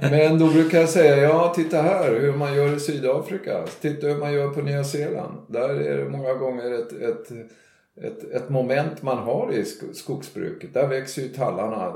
[0.10, 3.66] Men då brukar jag säga, ja titta här hur man gör i Sydafrika.
[3.80, 5.36] Titta hur man gör på Nya Zeeland.
[5.48, 7.30] Där är det många gånger ett, ett,
[7.96, 10.74] ett, ett moment man har i skogsbruket.
[10.74, 11.94] Där växer ju tallarna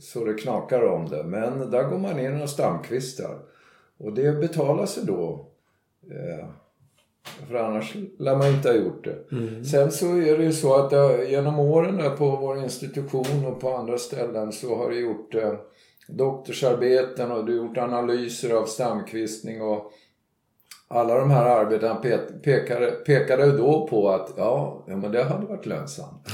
[0.00, 1.24] så det knakar om det.
[1.24, 3.38] Men där går man in och stamkvistar.
[3.98, 5.46] Och det betalar sig då.
[6.10, 6.48] Eh,
[7.48, 9.36] för annars lär man inte ha gjort det.
[9.36, 9.64] Mm.
[9.64, 13.60] Sen så är det ju så att det, genom åren där på vår institution och
[13.60, 15.52] på andra ställen så har du gjort eh,
[16.08, 19.92] doktorsarbeten och du har gjort analyser av stamkvistning och
[20.88, 25.46] alla de här arbetena pe- pekade, pekade då på att ja, ja men det hade
[25.46, 26.28] varit lönsamt.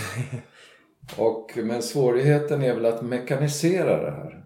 [1.18, 4.44] och, men svårigheten är väl att mekanisera det här.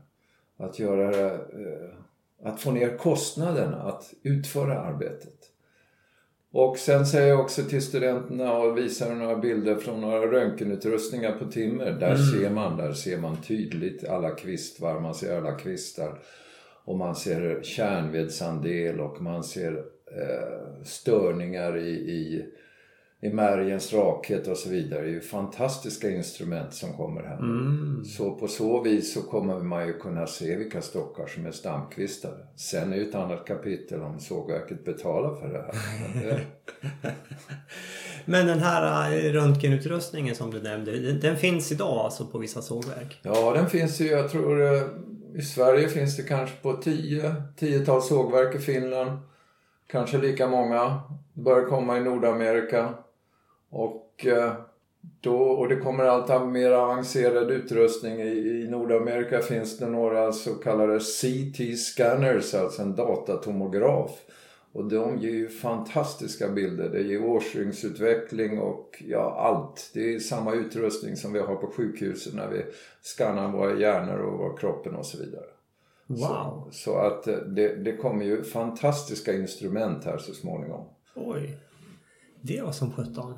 [0.59, 5.38] Att göra det, eh, att få ner kostnaden att utföra arbetet.
[6.53, 11.45] Och sen säger jag också till studenterna och visar några bilder från några röntgenutrustningar på
[11.45, 11.93] timmer.
[11.93, 16.19] Där ser man, där ser man tydligt alla kvistvar, man ser alla kvistar.
[16.85, 19.73] Och man ser kärnvedsandel och man ser
[20.17, 22.45] eh, störningar i, i,
[23.21, 25.03] i märgens rakhet och så vidare.
[25.03, 27.39] Det är ju fantastiska instrument som kommer här.
[28.05, 32.47] Så på så vis så kommer man ju kunna se vilka stockar som är stamkvistade.
[32.57, 35.75] Sen är det ett annat kapitel om sågverket betalar för det här.
[36.15, 36.41] Men det,
[38.25, 42.63] Men den här eh, röntgenutrustningen som du nämnde, den, den finns idag alltså på vissa
[42.63, 43.21] sågverk?
[43.23, 44.83] Ja, den finns ju, jag tror eh,
[45.35, 49.19] i Sverige finns det kanske på tio, tiotal sågverk i Finland.
[49.87, 51.01] Kanske lika många.
[51.35, 52.95] Det börjar komma i Nordamerika.
[53.71, 54.53] Och, eh,
[55.21, 58.21] då, och det kommer allt mer avancerad utrustning.
[58.21, 64.11] I, I Nordamerika finns det några så kallade CT-scanners, alltså en datatomograf.
[64.73, 66.89] Och de ger ju fantastiska bilder.
[66.89, 69.91] Det ger årsrygnsutveckling och ja, allt.
[69.95, 72.65] Det är samma utrustning som vi har på sjukhuset när vi
[73.03, 75.47] skannar våra hjärnor och vår kroppen och så vidare.
[76.07, 76.19] Wow.
[76.19, 80.85] Så, så att eh, det, det kommer ju fantastiska instrument här så småningom.
[81.15, 81.59] Oj.
[82.41, 83.35] Det var som sjutton.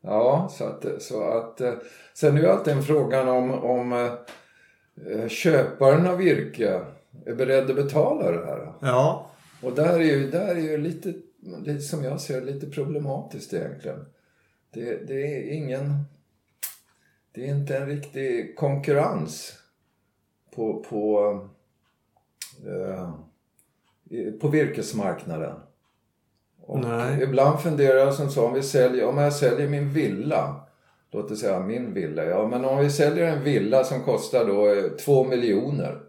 [0.00, 1.74] Ja, så att, så att eh,
[2.14, 3.92] sen är ju alltid en frågan om, om
[5.06, 6.80] eh, köparen av virke
[7.26, 8.72] är beredd att betala det här.
[8.80, 9.30] Ja.
[9.62, 14.04] Och där är ju, där är ju lite, lite, som jag ser lite problematiskt egentligen.
[14.70, 16.04] Det, det är ingen...
[17.32, 19.58] Det är inte en riktig konkurrens
[20.54, 21.32] på, på,
[22.66, 23.12] eh,
[24.40, 25.60] på virkesmarknaden.
[26.68, 27.22] Och Nej.
[27.22, 30.60] ibland funderar jag som så, om vi säljer, om jag säljer min villa,
[31.12, 34.68] låt oss säga min villa, ja men om vi säljer en villa som kostar då
[34.68, 36.00] eh, två miljoner.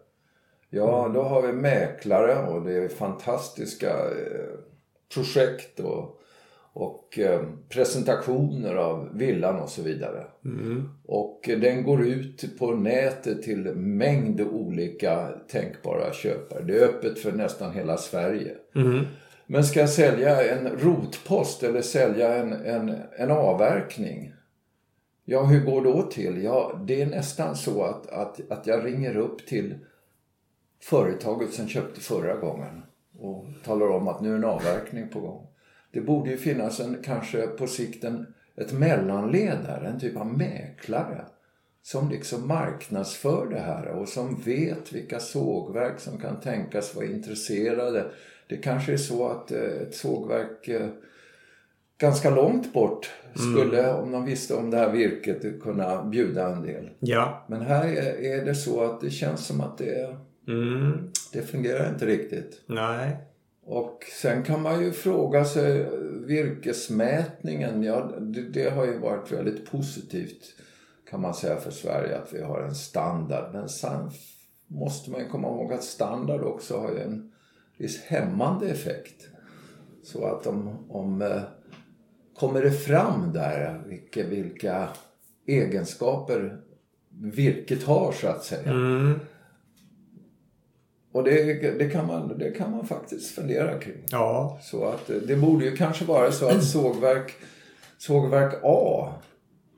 [0.69, 4.59] Ja, då har vi mäklare och det är fantastiska eh,
[5.13, 6.19] projekt och,
[6.73, 10.23] och eh, presentationer av villan och så vidare.
[10.45, 10.89] Mm.
[11.05, 16.63] Och den går ut på nätet till mängd olika tänkbara köpare.
[16.63, 18.55] Det är öppet för nästan hela Sverige.
[18.75, 19.05] Mm.
[19.51, 24.33] Men ska jag sälja en rotpost eller sälja en, en, en avverkning?
[25.25, 26.43] Ja, hur går det då till?
[26.43, 29.77] Ja, det är nästan så att, att, att jag ringer upp till
[30.81, 32.81] företaget som köpte förra gången
[33.19, 35.47] och talar om att nu är en avverkning på gång.
[35.91, 40.37] Det borde ju finnas en, kanske på sikt en, ett mellanled där, en typ av
[40.37, 41.25] mäklare
[41.81, 48.11] som liksom marknadsför det här och som vet vilka sågverk som kan tänkas vara intresserade.
[48.49, 50.87] Det kanske är så att eh, ett sågverk eh,
[51.97, 56.89] ganska långt bort skulle, om de visste om det här virket, kunna bjuda en del.
[56.99, 57.45] Ja.
[57.47, 61.11] Men här är, är det så att det känns som att det, Mm.
[61.33, 62.61] det fungerar inte riktigt.
[62.65, 63.17] Nej.
[63.63, 65.89] Och sen kan man ju fråga sig,
[66.25, 70.55] virkesmätningen, ja det, det har ju varit väldigt positivt
[71.09, 73.53] kan man säga för Sverige att vi har en standard.
[73.53, 74.11] Men sen
[74.67, 77.31] måste man ju komma ihåg att standard också har ju en
[77.79, 79.27] viss hämmande effekt.
[80.03, 81.41] Så att om, om eh,
[82.39, 84.87] kommer det fram där vilka, vilka
[85.47, 86.61] egenskaper
[87.09, 88.71] virket har så att säga.
[88.71, 89.19] Mm.
[91.11, 94.03] Och det, det, kan man, det kan man faktiskt fundera kring.
[94.11, 94.59] Ja.
[94.61, 97.33] Så att eh, det borde ju kanske vara så att sågverk,
[97.97, 99.13] sågverk A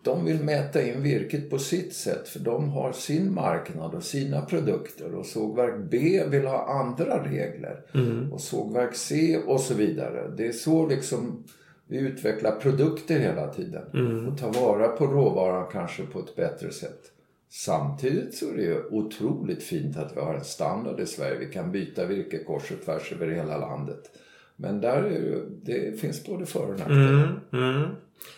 [0.04, 4.42] de vill mäta in virket på sitt sätt för de har sin marknad och sina
[4.42, 8.34] produkter och sågverk B vill ha andra regler Mm.
[8.34, 10.32] och sågverk C och så vidare.
[10.38, 11.44] Det är så liksom
[11.88, 14.28] vi utvecklar produkter hela tiden Mm.
[14.28, 17.02] och tar vara på råvaran kanske på ett bättre sätt.
[17.50, 21.40] Samtidigt så är det ju otroligt fint att vi har en standard i Sverige.
[21.40, 24.00] Vi kan byta virke kors och tvärs över hela landet.
[24.62, 27.40] Men där ju- det finns både för och nackdelar.
[27.52, 27.76] Mm.
[27.76, 27.90] Mm.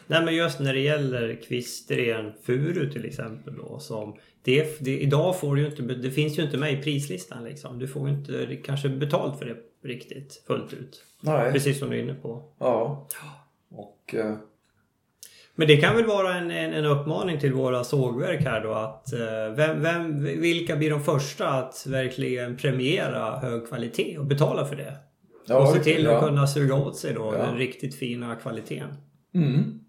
[0.07, 5.39] Nej men just när det gäller kvistren furu till exempel då som det, det, idag
[5.39, 7.79] får du ju inte, det finns ju inte med i prislistan liksom.
[7.79, 11.03] Du får ju inte kanske betalt för det riktigt fullt ut.
[11.21, 12.43] Nej, Precis som du är inne på.
[12.59, 13.07] ja.
[13.71, 14.35] Och eh,
[15.55, 19.13] Men det kan väl vara en, en, en uppmaning till våra sågverk här då att
[19.13, 24.75] eh, vem, vem, vilka blir de första att verkligen premiera hög kvalitet och betala för
[24.75, 24.93] det?
[25.45, 28.93] Ja, och se till att kunna suga åt sig då den riktigt fina kvaliteten.
[29.35, 29.79] Mm.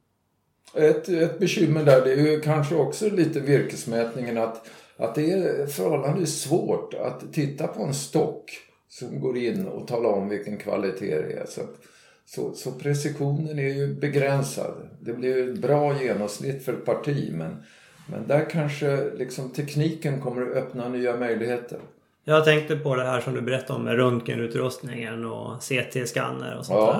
[0.74, 5.66] Ett, ett bekymmer där det är ju kanske också lite virkesmätningen att, att det är
[5.66, 8.50] förhållandevis svårt att titta på en stock
[8.88, 11.46] som går in och talar om vilken kvalitet det är.
[11.46, 11.60] Så,
[12.26, 14.74] så, så precisionen är ju begränsad.
[15.00, 17.56] Det blir ju ett bra genomsnitt för ett parti men,
[18.10, 21.78] men där kanske liksom tekniken kommer att öppna nya möjligheter.
[22.24, 26.78] Jag tänkte på det här som du berättade om med röntgenutrustningen och CT-skanner och sånt
[26.78, 26.92] Ja.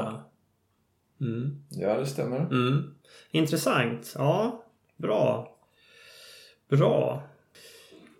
[1.19, 1.27] där.
[1.27, 1.63] Mm.
[1.71, 2.39] Ja, det stämmer.
[2.41, 2.95] Mm.
[3.31, 4.15] Intressant.
[4.19, 4.65] Ja,
[4.97, 5.57] bra.
[6.69, 7.23] Bra.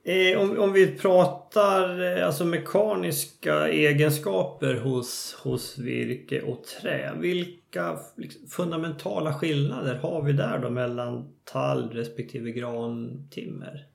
[0.05, 7.13] Eh, om, om vi pratar eh, alltså mekaniska egenskaper hos, hos virke och trä.
[7.19, 13.87] Vilka liksom, fundamentala skillnader har vi där då mellan tall respektive grantimmer?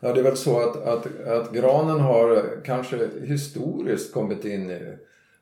[0.00, 4.96] Ja, det är väl så att, att, att granen har kanske historiskt kommit in i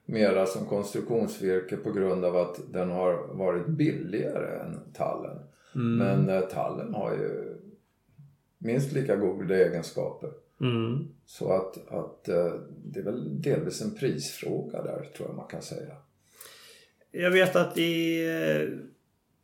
[0.07, 5.39] mera som konstruktionsvirke på grund av att den har varit billigare än tallen.
[5.73, 7.57] Men eh, tallen har ju
[8.59, 10.31] minst lika goda egenskaper.
[10.61, 11.09] Mm.
[11.27, 12.53] Så att, att eh,
[12.85, 15.97] det är väl delvis en prisfråga där tror jag man kan säga.
[17.11, 18.69] Jag vet att i, eh,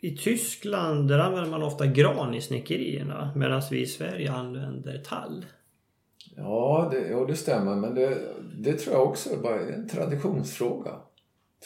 [0.07, 5.44] i Tyskland där använder man ofta gran i snickerierna medan vi i Sverige använder tall.
[6.36, 7.76] Ja, det, ja, det stämmer.
[7.76, 8.18] Men det,
[8.59, 10.92] det tror jag också är bara en traditionsfråga.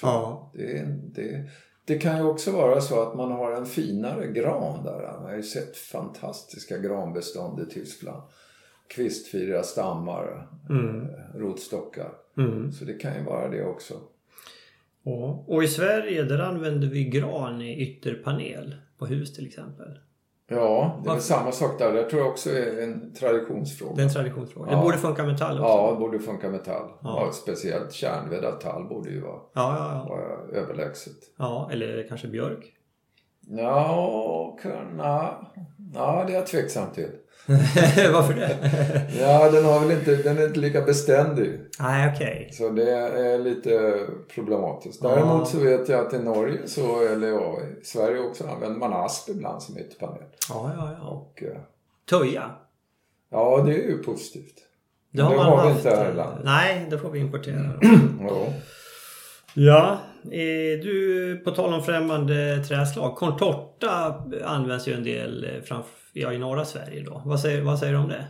[0.02, 0.50] Ja.
[0.54, 1.44] Det, det,
[1.84, 5.12] det kan ju också vara så att man har en finare gran där.
[5.20, 8.22] Man har ju sett fantastiska granbestånd i Tyskland.
[8.88, 11.00] Kvistfira stammar, Mm.
[11.02, 12.12] eh, rotstockar.
[12.36, 12.72] Mm.
[12.72, 13.94] Så det kan ju vara det också.
[15.02, 15.44] Ja.
[15.46, 19.98] Och i Sverige där använder vi gran i ytterpanel på hus till exempel.
[20.52, 21.92] Ja, det är samma sak där.
[21.92, 23.94] Det tror jag också är en traditionsfråga.
[23.96, 24.70] Det är en traditionsfråga.
[24.72, 24.76] Ja.
[24.76, 25.62] Det borde funka metall också.
[25.68, 26.88] Ja, det borde funka metall.
[27.02, 27.22] Ja.
[27.26, 27.32] Ja.
[27.32, 30.06] speciellt kärnveddad tall borde ju vara, Ja, ja, ja.
[30.08, 31.16] vara överlägset.
[31.38, 32.72] ja eller kanske björk.
[33.48, 35.34] Ja, kunna...
[35.94, 37.10] Ja, det är jag tveksam till.
[38.12, 38.56] Varför det?
[39.20, 41.60] Ja, den, har väl inte, den är inte lika beständig.
[41.80, 42.50] Nej, okej.
[42.52, 44.00] Så det är lite
[44.34, 45.02] problematiskt.
[45.02, 48.92] Däremot så vet jag att i Norge, så, eller ja, i Sverige också, använder man
[48.92, 50.22] asp ibland som ytterpanel.
[50.48, 51.06] Ja, ja, ja.
[51.08, 51.60] Och, eh,
[52.10, 52.50] Töja.
[53.30, 54.54] ja, det är ju positivt.
[55.12, 56.40] Det har Det har vi inte här i landet.
[56.44, 57.72] Nej, det får vi importera.
[58.20, 58.46] Ja.
[59.54, 63.16] Ja, eh, du på tal om främmande träslag.
[63.16, 67.22] Contorta används ju en del eh, framf- ja, i norra Sverige då.
[67.26, 68.26] Vad säger, vad säger du om det?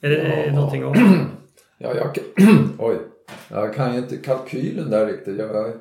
[0.00, 0.52] Är det Ja.
[0.54, 0.94] någonting om...
[1.78, 2.18] Ja, jag,
[2.78, 2.96] oj.
[3.50, 5.38] jag kan ju inte kalkylen där riktigt.
[5.38, 5.74] Jag har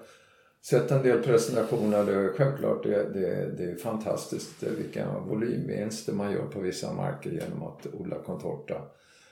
[0.62, 2.06] sett en del presentationer.
[2.06, 7.30] Det är självklart det, det, det är fantastiskt vilka volymvinster man gör på vissa marker
[7.32, 8.82] genom att odla contorta.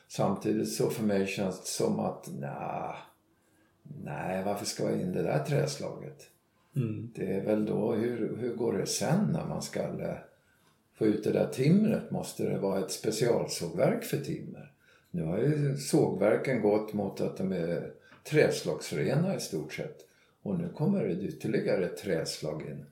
[0.08, 2.96] Samtidigt så för mig känns det som att nej,
[4.04, 6.18] nej varför ska jag in det där träslaget?
[6.76, 7.12] Mm.
[7.16, 10.16] Det är väl då, hur, hur går det sen när man ska eh,
[11.00, 12.12] få ut det där timret?
[12.12, 14.72] Måste det vara ett specialsågverk för timmer?
[15.12, 17.92] Nu har ju sågverken gått mot att de är
[18.30, 19.98] träslagsrena i stort sett.
[20.44, 22.86] Och nu kommer det ytterligare ett träslag in.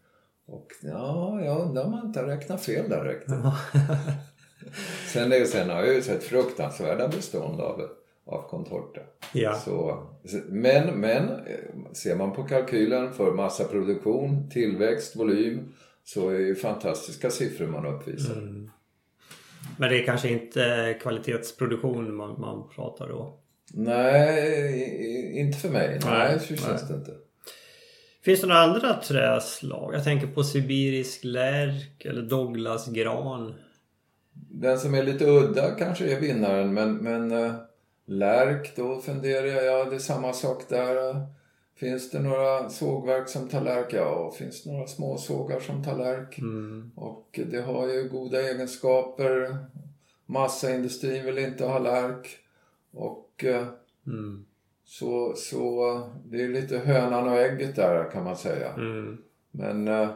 [0.45, 3.35] Och ja, jag undrar om man inte har räknat fel där riktigt.
[5.13, 7.89] Sen, sen har jag ju sett fruktansvärda bestånd av,
[8.25, 9.01] av contorta.
[9.33, 9.55] Ja.
[9.55, 10.03] Så,
[10.47, 11.29] men, men
[11.93, 15.73] ser man på kalkylen för massaproduktion, tillväxt, volym
[16.07, 18.33] så är det ju fantastiska siffror man uppvisar.
[18.33, 18.71] Mm.
[19.77, 23.39] Men det är kanske inte kvalitetsproduktion man, man pratar då?
[23.73, 25.99] Nej, inte för mig.
[26.05, 27.11] Nej, Nej, så känns det inte.
[28.23, 29.95] Finns det några andra träslag?
[29.95, 33.53] Jag tänker på sibirisk lärk eller Douglasgran.
[34.33, 37.53] Den som är lite udda kanske är vinnaren men, men eh,
[38.05, 41.27] lärk då funderar jag, ja det är samma sak där.
[41.79, 43.93] Finns det några sågverk som tar lärk?
[43.93, 46.37] Ja, finns det några små sågar som tar lärk?
[46.39, 46.91] Mm.
[46.95, 49.57] Och det har ju goda egenskaper.
[50.25, 52.37] Massaindustrin vill inte ha lärk.
[52.91, 53.67] Och eh,
[54.07, 54.45] Mm.
[54.85, 58.73] så, så det är lite hönan och ägget där kan man säga.
[58.73, 59.17] Mm.
[59.51, 60.09] Men eh,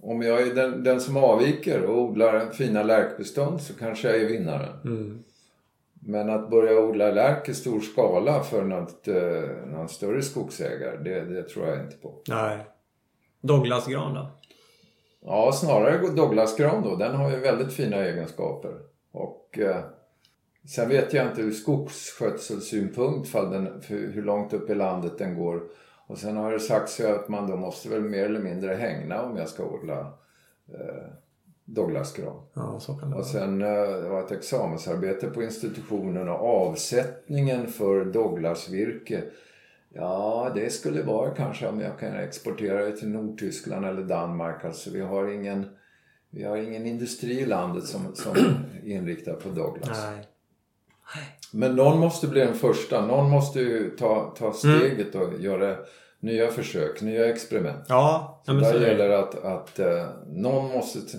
[0.00, 4.28] om jag är den, den som avviker och odlar fina lärkbestånd så kanske jag är
[4.28, 5.24] vinnaren.
[6.04, 11.24] Men att börja odla lärk i stor skala för något, eh, någon större skogsägare, det,
[11.24, 12.22] det tror jag inte på.
[12.28, 12.58] Nej.
[13.40, 14.30] Douglasgran då?
[15.20, 16.96] Ja, snarare Douglasgran då.
[16.96, 18.78] Den har ju väldigt fina egenskaper.
[19.12, 19.84] Och eh,
[20.68, 25.38] sen vet jag inte ur skogsskötselsynpunkt fall den, för hur långt upp i landet den
[25.38, 25.62] går.
[26.06, 29.22] Och sen har det sagts ju att man då måste väl mer eller mindre hängna
[29.22, 30.00] om jag ska odla
[30.68, 31.12] eh,
[31.74, 32.42] Douglasgran.
[32.54, 37.66] Ja, så kan det Och sen eh, det var ett examensarbete på institutionen och avsättningen
[37.66, 39.22] för Douglasvirke.
[39.94, 44.64] Ja, det skulle vara kanske om jag kan exportera det till Nordtyskland eller Danmark.
[44.64, 45.66] Alltså vi har ingen,
[46.30, 50.04] vi har ingen industri i landet som, som är inriktad på Douglas.
[50.10, 50.26] Nej.
[51.52, 53.06] Men någon måste bli den första.
[53.06, 55.76] Någon måste ju ta, ta steget och göra
[56.20, 57.84] nya försök, nya experiment.
[57.88, 58.86] Ja, så Där är det.
[58.86, 61.18] gäller det att, att eh, någon måste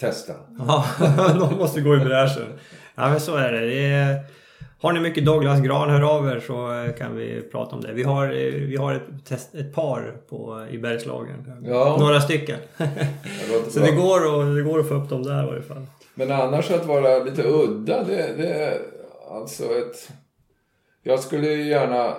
[0.00, 0.32] testa.
[0.58, 0.84] Ja,
[1.38, 2.46] någon måste gå i bräschen.
[2.94, 3.60] Ja, men så är det.
[3.66, 4.18] det är...
[4.80, 7.92] Har ni mycket Douglasgran, hör av er så eh, kan vi prata om det.
[7.92, 11.62] Vi har, eh, vi har ett, test, ett par på, i Bergslagen.
[11.64, 11.96] Ja.
[12.00, 12.58] Några stycken.
[12.78, 12.86] Det
[13.70, 13.88] så bra.
[13.88, 15.86] det går, och, det går att få upp dem där i varje fall.
[16.14, 18.78] Men annars att vara lite udda, det, det är
[19.30, 20.10] alltså ett...
[21.02, 22.06] Jag skulle ju gärna...
[22.06, 22.14] eh,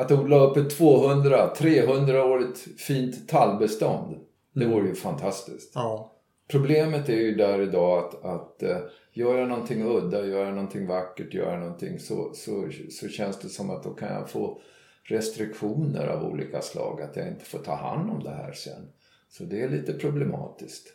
[0.00, 4.16] Att odla upp ett 200-300-årigt fint tallbestånd.
[4.52, 5.72] Det vore ju fantastiskt.
[5.74, 6.12] Ja.
[6.48, 8.78] Problemet är ju där idag att, att eh,
[9.12, 13.82] göra någonting udda, göra någonting vackert, göra någonting så, så, så känns det som att
[13.82, 14.60] då kan jag få
[15.02, 17.02] restriktioner av olika slag.
[17.02, 18.88] Att jag inte får ta hand om det här sen.
[19.28, 20.86] Så det är lite problematiskt.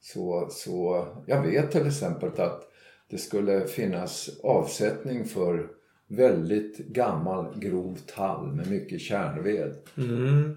[0.00, 2.62] Så, så jag vet till exempel att
[3.10, 5.68] det skulle finnas avsättning för
[6.08, 9.76] väldigt gammal grov tall med mycket kärnved.
[9.96, 10.56] Mm.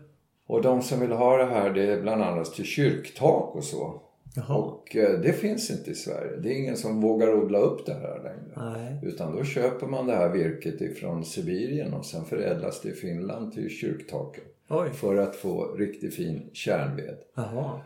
[0.49, 4.01] Och de som vill ha det här det är bland annat till kyrktak och så.
[4.35, 4.57] Jaha.
[4.57, 6.37] Och eh, det finns inte i Sverige.
[6.37, 8.79] Det är ingen som vågar odla upp det här längre.
[8.79, 8.99] Nej.
[9.03, 13.53] Utan då köper man det här virket ifrån Sibirien och sen förädlas det i Finland
[13.53, 14.43] till kyrktaken.
[14.69, 14.89] Oj.
[14.93, 17.17] För att få riktigt fin kärnved.
[17.35, 17.81] Jaha.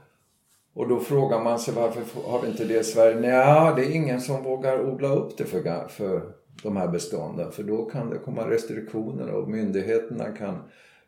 [0.73, 3.19] Och då frågar man sig varför har vi inte det i Sverige?
[3.19, 6.21] Nej, det är ingen som vågar odla upp det för, för
[6.63, 7.51] de här bestånden.
[7.51, 10.57] För då kan det komma restriktioner och myndigheterna kan,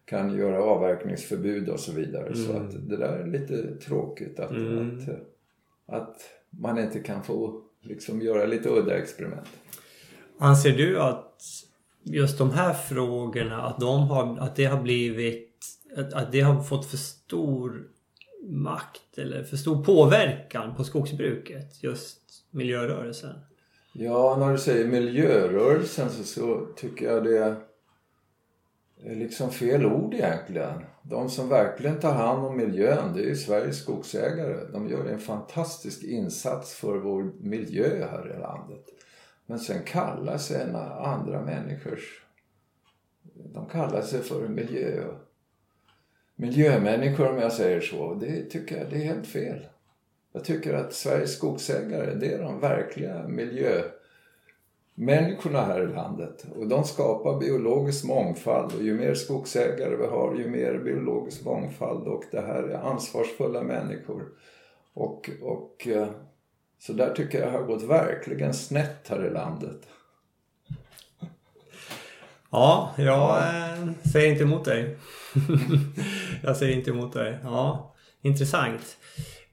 [0.06, 2.36] kan göra avverkningsförbud och så vidare.
[2.36, 5.10] Så att det där är lite tråkigt att, att,
[5.88, 6.18] att
[6.50, 9.48] man inte kan få liksom göra lite udda experiment.
[10.38, 11.42] Anser du att
[12.04, 15.66] just de här frågorna, att, de har, att det har blivit,
[15.98, 17.88] att, att det har fått för stor
[18.44, 22.20] makt eller för stor påverkan på skogsbruket, just
[22.52, 23.36] miljörörelsen?
[23.94, 27.56] Ja, när du säger miljörörelsen så, så tycker jag det
[29.04, 30.86] liksom fel ord egentligen.
[31.02, 34.72] De som verkligen tar hand om miljön, det är ju Sveriges skogsägare.
[34.72, 38.86] De gör en fantastisk insats för vår miljö här i landet.
[39.46, 40.62] Men sen kallar sig
[41.00, 42.22] andra människors...
[43.34, 45.04] De kallar sig för miljö...
[46.36, 48.14] Miljömänniskor om jag säger så.
[48.14, 49.68] Det tycker jag det är helt fel.
[50.32, 54.05] Jag tycker att Sveriges skogsägare, det är de verkliga miljömänniskorna
[54.98, 56.46] Människorna här i landet.
[56.56, 62.08] Och de skapar biologisk mångfald och ju mer skogsägare vi har, ju mer biologisk mångfald
[62.08, 64.24] och det här är ansvarsfulla människor.
[64.94, 66.08] Och, och eh,
[66.80, 69.82] så där tycker jag har gått verkligen snett här i landet.
[72.50, 73.40] Ja, jag ja.
[73.40, 74.98] Eh, säger inte emot dig.
[76.44, 77.38] jag säger inte emot dig.
[77.44, 78.98] Ja, intressant.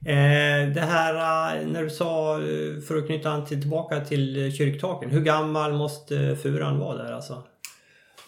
[0.05, 1.13] Eh, det här
[1.57, 5.09] eh, när du sa, eh, för att knyta an till, tillbaka till eh, kyrktaken.
[5.09, 7.43] Hur gammal måste furan vara där alltså?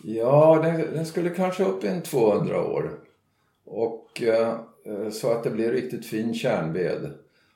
[0.04, 2.92] Ja, den, den skulle kanske upp i en 200 år.
[3.66, 4.58] Och eh,
[5.12, 7.12] så att det blir riktigt fin kärnved.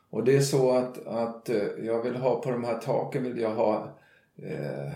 [0.10, 1.50] Och det är så att, att
[1.84, 3.98] jag vill ha på de här taken vill jag ha
[4.44, 4.92] eh,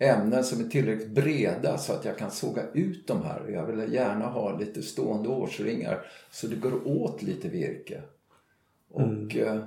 [0.00, 3.48] ämnen som är tillräckligt breda så att jag kan såga ut de här.
[3.48, 8.02] Jag vill gärna ha lite stående årsringar så det går åt lite virke.
[8.92, 9.62] Och eh,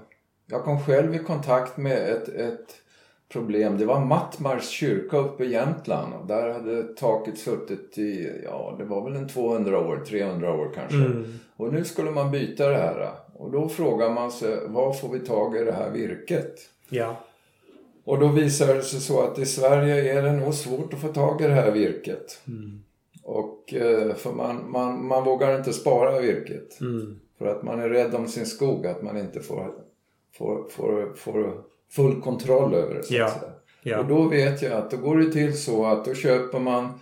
[0.45, 2.75] jag kom själv i kontakt med ett, ett
[3.29, 3.77] problem.
[3.77, 6.13] Det var Mattmars kyrka uppe i Jämtland.
[6.13, 10.71] Och där hade taket suttit i, ja det var väl en 200 år, 300 år
[10.75, 10.97] kanske.
[11.55, 13.11] Och nu skulle man byta det här.
[13.33, 16.55] Och då frågar man sig, var får vi tag i det här virket?
[16.89, 17.17] Ja.
[18.05, 21.07] Och då visar det sig så att i Sverige är det nog svårt att få
[21.07, 22.41] tag i det här virket.
[23.23, 26.81] Och eh, för man, man, man vågar inte spara virket.
[26.81, 27.19] Mm.
[27.37, 29.71] För att man är rädd om sin skog, att man inte får,
[30.37, 33.03] får, får, får full kontroll över det.
[33.03, 33.25] Så Ja.
[33.25, 33.51] att säga.
[33.83, 33.99] Ja.
[33.99, 36.99] Och då vet jag att då går det till så att då köper man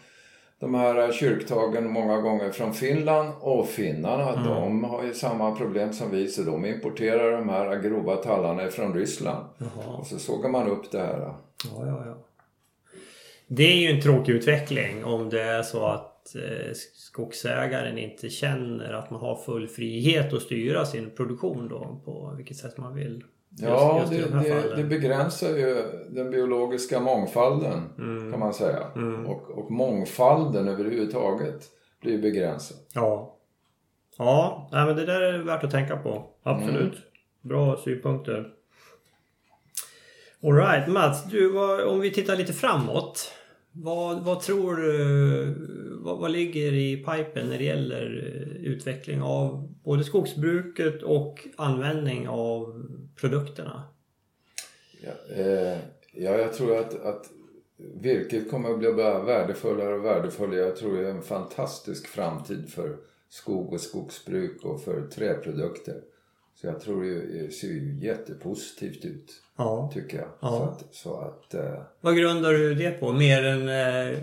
[0.61, 4.43] de här kyrktagen många gånger från Finland och finnarna Mm.
[4.43, 8.93] de har ju samma problem som vi så de importerar de här grova tallarna från
[8.93, 9.45] Ryssland.
[9.57, 9.97] Jaha.
[9.97, 11.19] Och så sågar man upp det här.
[11.19, 11.35] Ja,
[11.85, 12.17] ja, ja.
[13.47, 18.93] Det är ju en tråkig utveckling om det är så att eh, skogsägaren inte känner
[18.93, 23.23] att man har full frihet att styra sin produktion då på vilket sätt man vill.
[23.51, 25.75] Just, Ja, just i det, det, det begränsar ju
[26.09, 28.31] den biologiska mångfalden Mm.
[28.31, 28.79] kan man säga.
[29.27, 31.63] Och, och mångfalden överhuvudtaget
[32.01, 32.77] blir begränsad.
[32.93, 33.37] Ja.
[34.17, 36.25] Ja, nej, men det där är värt att tänka på.
[36.43, 36.93] Absolut.
[37.41, 38.47] Bra synpunkter.
[40.43, 43.31] Alright Mats, du, vad, om vi tittar lite framåt.
[43.71, 45.55] Vad, vad tror du,
[46.01, 48.05] vad, vad ligger i pipen när det gäller
[48.59, 52.83] utveckling av både skogsbruket och användning av
[53.21, 53.83] produkterna?
[55.01, 55.77] Ja, eh,
[56.13, 57.29] ja jag tror att, att
[57.77, 60.59] virket kommer att bli bara värdefullare och värdefullare.
[60.59, 62.97] Jag tror det är en fantastisk framtid för
[63.29, 66.01] skog och skogsbruk och för träprodukter.
[66.61, 69.91] Så jag tror det ser ju jättepositivt ut, Ja.
[69.93, 70.27] tycker jag.
[70.39, 70.49] Ja.
[70.49, 73.13] Så att, så att eh, Vad grundar du det på?
[73.13, 73.69] Mer än...
[73.69, 74.19] Eh,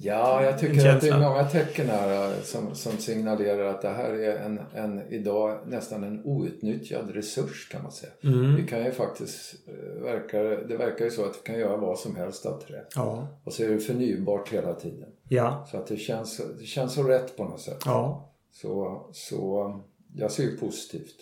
[0.00, 3.88] Ja, jag tycker att det är många tecken här eh, som, som signalerar att det
[3.88, 8.12] här är en, en idag nästan en outnyttjad resurs kan man säga.
[8.22, 8.56] mm.
[8.56, 11.98] Vi kan ju faktiskt, eh, verkar, det verkar ju så att vi kan göra vad
[11.98, 12.84] som helst av trä.
[12.94, 13.28] Ja.
[13.44, 15.08] Och så är det förnybart hela tiden.
[15.28, 15.66] Ja.
[15.70, 17.82] Så att det känns, det känns så rätt på något sätt.
[17.84, 18.30] Ja.
[18.52, 19.72] Så, så
[20.16, 21.16] jag ser ju positivt.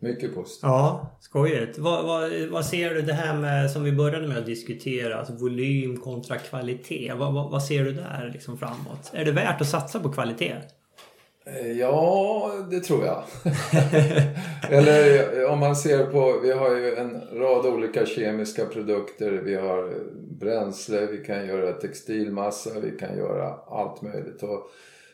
[0.00, 0.62] Mycket positivt.
[0.62, 1.78] Ja, skojigt.
[1.78, 5.32] Vad, vad, vad ser du det här med som vi började med att diskutera, alltså
[5.32, 7.12] volym kontra kvalitet.
[7.16, 9.10] Vad, vad, vad ser du där liksom framåt?
[9.12, 10.56] Är det värt att satsa på kvalitet?
[11.46, 13.22] Eh, Ja, det tror jag.
[14.70, 19.30] Eller om man ser på, vi har ju en rad olika kemiska produkter.
[19.30, 19.94] Vi har
[20.40, 24.42] bränsle, vi kan göra textilmassa, vi kan göra allt möjligt.
[24.42, 24.70] Och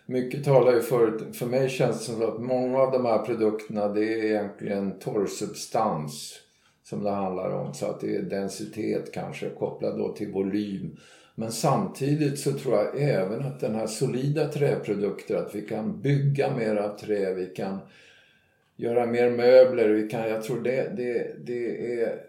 [0.07, 3.89] mycket talar ju för, för mig känns det som att många av de här produkterna
[3.89, 6.41] det är egentligen torrsubstans
[6.83, 7.75] som det handlar om.
[7.75, 10.97] Så att det är densitet kanske kopplad då till volym.
[11.35, 16.57] Men samtidigt så tror jag även att den här solida träprodukter, att vi kan bygga
[16.57, 17.79] mer av trä, vi kan
[18.77, 22.21] göra mer möbler, vi kan, jag tror det, det, det är,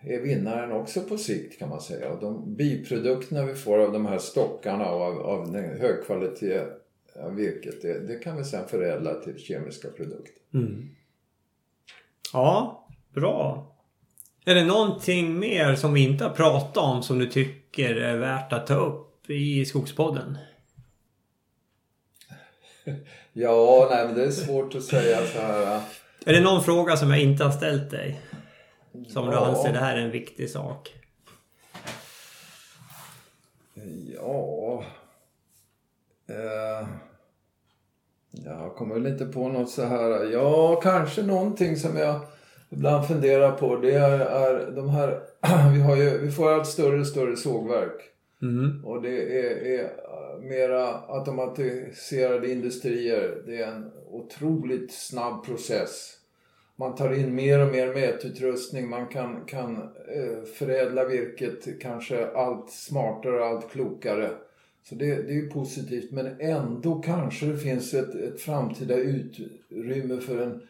[0.00, 2.10] är vinnaren också på sikt kan man säga.
[2.12, 5.64] Och de biprodukterna vi får av de här stockarna och av, av den
[7.16, 10.42] högkvalitet virket, det, det, kan vi sen förädla till kemiska produkter.
[10.54, 10.88] Mm.
[12.32, 13.72] Ja, bra.
[14.44, 18.52] Är det någonting mer som vi inte har pratat om som du tycker är värt
[18.52, 20.38] att ta upp i Skogspodden?
[23.38, 25.80] Ja, nej men det är svårt att säga så här.
[26.26, 28.20] Är det någon fråga som jag inte har ställt dig?
[29.08, 29.30] Som ja.
[29.30, 30.94] du anser det här är en viktig sak?
[34.14, 34.84] Ja...
[36.28, 36.88] Eh,
[38.30, 40.32] jag kommer väl inte på något så här.
[40.32, 42.20] Ja, kanske någonting som jag
[42.70, 43.76] ibland funderar på.
[43.76, 45.20] Det är, är de här...
[45.74, 48.02] Vi, har ju, vi får allt större och större sågverk.
[48.42, 48.84] Mm.
[48.84, 49.90] Och det är, är
[50.40, 53.42] mera automatiserade industrier.
[53.46, 56.12] Det är en otroligt snabb process.
[56.76, 58.88] Man tar in mer och mer mätutrustning.
[58.88, 59.76] Man kan, kan
[60.14, 64.30] eh, förädla virket kanske allt smartare och allt klokare.
[64.88, 70.20] Så det, det är ju positivt men ändå kanske det finns ett, ett framtida utrymme
[70.20, 70.62] för en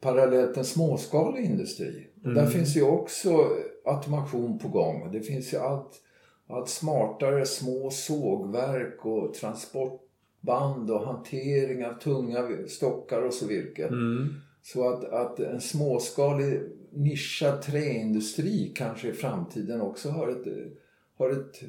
[0.00, 2.06] parallellt en småskalig industri.
[2.24, 2.34] Mm.
[2.34, 3.48] Där finns ju också
[3.84, 5.12] automation på gång.
[5.12, 6.02] Det finns ju allt,
[6.48, 13.86] allt smartare små sågverk och transportband och hantering av tunga stockar och så virke.
[13.86, 14.34] Mm.
[14.62, 16.60] Så att, att en småskalig
[16.92, 20.72] nischad träindustri kanske i framtiden också har ett,
[21.18, 21.62] har ett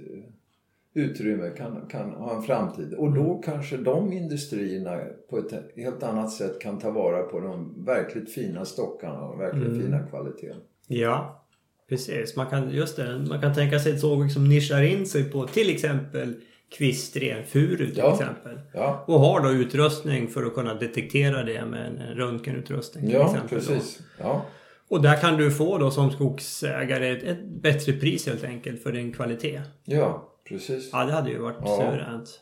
[1.00, 2.94] utrymme, kan, kan ha en framtid.
[2.94, 3.42] Och då mm.
[3.42, 8.66] kanske de industrierna på ett helt annat sätt kan ta vara på de verkligt fina
[8.66, 9.82] stockarna och verkligt mm.
[9.82, 10.62] fina kvaliteten.
[10.88, 11.46] Ja,
[11.90, 12.36] precis.
[12.36, 15.48] Man kan, just det, man kan tänka sig ett sågverk som nischar in sig på
[15.48, 16.36] till exempel
[16.78, 18.14] kvistren, furu till ja.
[18.14, 18.60] exempel.
[18.74, 19.04] Ja.
[19.08, 23.60] Och har då utrustning för att kunna detektera det med en röntgenutrustning till ja, exempel.
[23.60, 24.00] Precis.
[24.18, 24.46] Ja,
[24.90, 28.92] Och där kan du få då som skogsägare ett, ett bättre pris helt enkelt för
[28.92, 29.62] din kvalitet.
[29.86, 30.90] Ja, Precis.
[30.94, 31.78] Ja, det hade ju varit ja.
[31.78, 32.42] suveränt.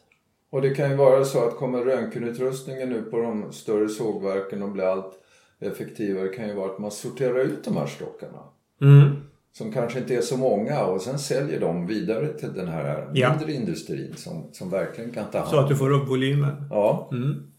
[0.49, 4.72] Och det kan ju vara så att kommer röntgenutrustningen nu på de större sågverken och
[4.72, 5.14] blir allt
[5.60, 8.39] effektivare kan ju vara att man sorterar ut de här stockarna.
[8.82, 9.16] Mm.
[9.51, 13.30] Som kanske inte är så många och sen säljer de vidare till den här ja.
[13.30, 16.68] mindre industrin som, som verkligen kan ta hand Så att du får upp volymen?
[16.70, 17.10] Ja.
[17.12, 17.51] Mm.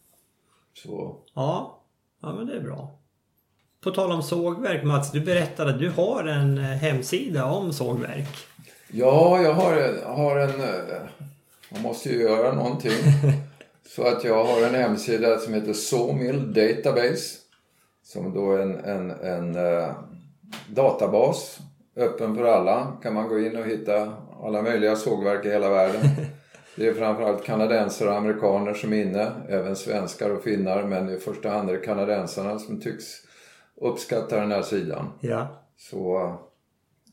[0.74, 1.16] Så.
[1.34, 1.80] Ja.
[2.22, 2.99] ja, men det är bra.
[3.80, 8.46] På tal om sågverk Mats, du berättade att du har en eh, hemsida om sågverk.
[8.93, 10.61] Ja, jag har, har en...
[10.61, 11.03] Eh,
[11.72, 12.99] man måste ju göra någonting.
[13.86, 17.39] Så att jag har en hemsida som heter Sawmill Database.
[18.03, 19.91] Som då är en, en, en uh,
[20.68, 21.59] databas.
[21.97, 22.93] Öppen för alla.
[23.03, 24.12] Kan man gå in och hitta
[24.43, 26.01] alla möjliga sågverk i hela världen.
[26.76, 29.32] Det är framförallt kanadensare och amerikaner som är inne.
[29.49, 30.82] Även svenskar och finnar.
[30.82, 33.05] Men i första hand är det kanadensarna som tycks
[33.80, 35.12] uppskatta den här sidan.
[35.20, 35.64] Ja.
[35.76, 36.34] Så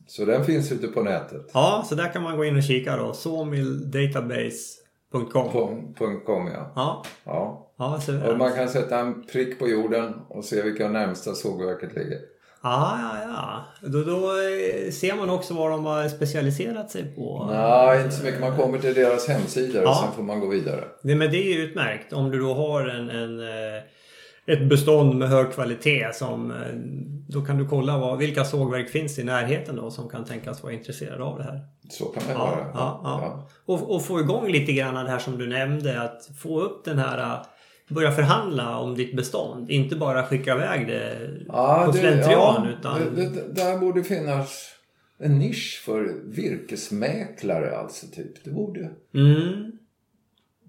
[0.06, 1.50] så den finns ute på nätet.
[1.54, 3.12] Ja, så där kan man gå in och kika då.
[3.12, 5.94] Sawmilldatabase.com
[6.26, 6.72] .com ja.
[6.74, 7.04] Ja.
[7.24, 7.72] ja.
[7.76, 8.00] ja
[8.30, 12.18] och man kan sätta en prick på jorden och se vilka närmsta sågverket ligger.
[12.62, 13.64] Ja, ja, ja.
[13.88, 17.48] Då, då eh, ser man också vad de har specialiserat sig på.
[17.50, 18.40] Nej, inte så mycket.
[18.40, 19.90] Man kommer till deras hemsidor ja.
[19.90, 20.84] och sen får man gå vidare.
[21.02, 22.12] Nej, men det är utmärkt.
[22.12, 23.82] Om du då har en, en eh,
[24.46, 26.56] ett bestånd med hög kvalitet som eh,
[27.28, 30.72] då kan du kolla vad, vilka sågverk finns i närheten då som kan tänkas vara
[30.72, 31.60] intresserade av det här.
[31.90, 32.66] Så kan man ja, göra.
[32.74, 33.48] Ja, ja.
[33.66, 36.98] Och, och, få igång lite grann det här som du nämnde att få upp den
[36.98, 37.46] här eh,
[37.88, 39.70] Börja förhandla om ditt bestånd.
[39.70, 41.30] Inte bara skicka iväg det
[41.86, 42.66] på slentrian.
[42.66, 43.00] utan...
[43.14, 44.70] Det, det, där borde finnas
[45.18, 48.06] en nisch för virkesmäklare alltså.
[48.06, 48.44] Typ.
[48.44, 48.90] Det borde...
[49.14, 49.75] Mm.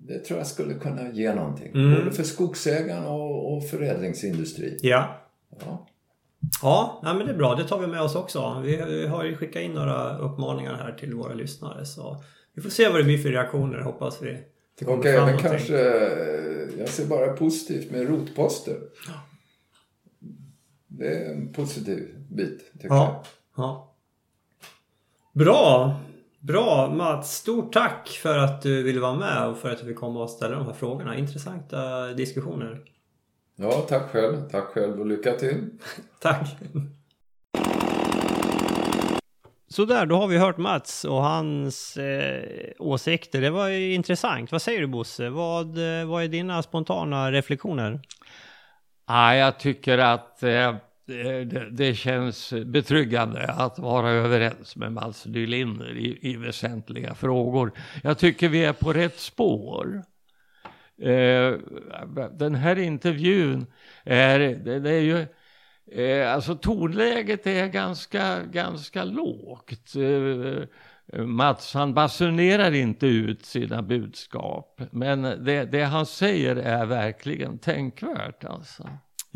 [0.07, 1.71] Det tror jag skulle kunna ge någonting.
[1.71, 1.95] Mm.
[1.95, 4.77] Både för skogsägarna och, och förädlingsindustrin.
[4.81, 5.21] Ja.
[5.59, 5.87] Ja.
[6.61, 7.55] Ja, nej, men det är bra.
[7.55, 8.61] Det tar vi med oss också.
[8.63, 11.85] Vi, vi har ju skickat in några uppmaningar här till våra lyssnare.
[11.85, 14.37] Så vi får se vad det blir för reaktioner, hoppas vi.
[14.85, 15.77] Och även kanske,
[16.77, 18.77] jag ser bara positivt med rotposter.
[19.07, 19.13] Ja.
[20.87, 23.23] Det är en positiv bit, tycker ja.
[23.55, 23.63] jag.
[23.63, 23.95] Ja.
[25.33, 25.95] Bra!
[26.47, 29.95] Bra Mats, stort tack för att du ville vara med och för att du fick
[29.95, 31.17] komma och ställa de här frågorna.
[31.17, 32.79] Intressanta diskussioner.
[33.55, 34.49] Ja, tack själv.
[34.51, 35.69] Tack själv och lycka till.
[36.19, 36.57] tack.
[39.67, 43.41] Så där, då har vi hört Mats och hans eh, åsikter.
[43.41, 44.51] Det var ju intressant.
[44.51, 45.29] Vad säger du Bosse?
[45.29, 48.01] Vad, eh, vad är dina spontana reflektioner?
[49.07, 50.75] Ja, jag tycker att eh,
[51.09, 57.71] Eh, det, det, känns betryggande att vara överens med Mats Dylinder i, i väsentliga frågor.
[58.03, 60.03] Jag tycker vi är på rätt spår.
[61.01, 61.53] Eh,
[62.31, 63.65] den här intervjun
[64.03, 65.25] är, det, det är ju
[65.91, 69.95] Eh, alltså tonläget är ganska, ganska lågt.
[69.95, 70.63] Eh,
[71.25, 74.81] Mats han basunerar inte ut sina budskap.
[74.91, 78.89] Men det, det han säger är verkligen tänkvärt alltså.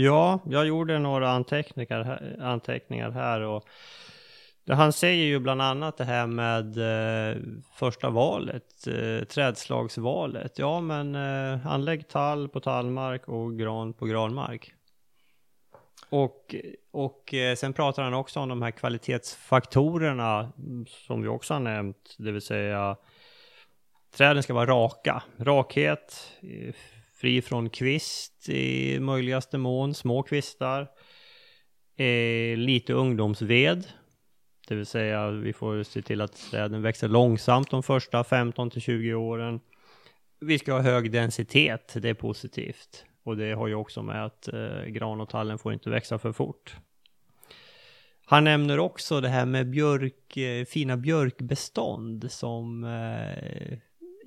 [0.03, 3.67] Ja, jag gjorde några anteckningar här, anteckningar här och
[4.69, 7.37] han säger ju bland annat det här med eh,
[7.73, 10.59] första valet, eh, trädslagsvalet.
[10.59, 14.73] Ja, men eh, anlägg tall på tallmark och gran på granmark.
[16.09, 16.55] Och,
[16.91, 20.51] och eh, sen pratar han också om de här kvalitetsfaktorerna
[20.87, 22.95] som vi också har nämnt, det vill säga
[24.11, 25.23] träden ska vara raka.
[25.37, 26.75] Rakhet, eh,
[27.21, 30.87] fri från kvist i möjligaste mån, små kvistar.
[31.95, 33.83] Eh, lite ungdomsved,
[34.67, 38.81] det vill säga vi får se till att träden växer långsamt de första 15 till
[38.81, 39.59] 20 åren.
[40.39, 43.05] Vi ska ha hög densitet, det är positivt.
[43.23, 46.31] Och det har ju också med att eh, gran och tallen får inte växa för
[46.31, 46.75] fort.
[48.25, 53.77] Han nämner också det här med björk, eh, fina björkbestånd som eh,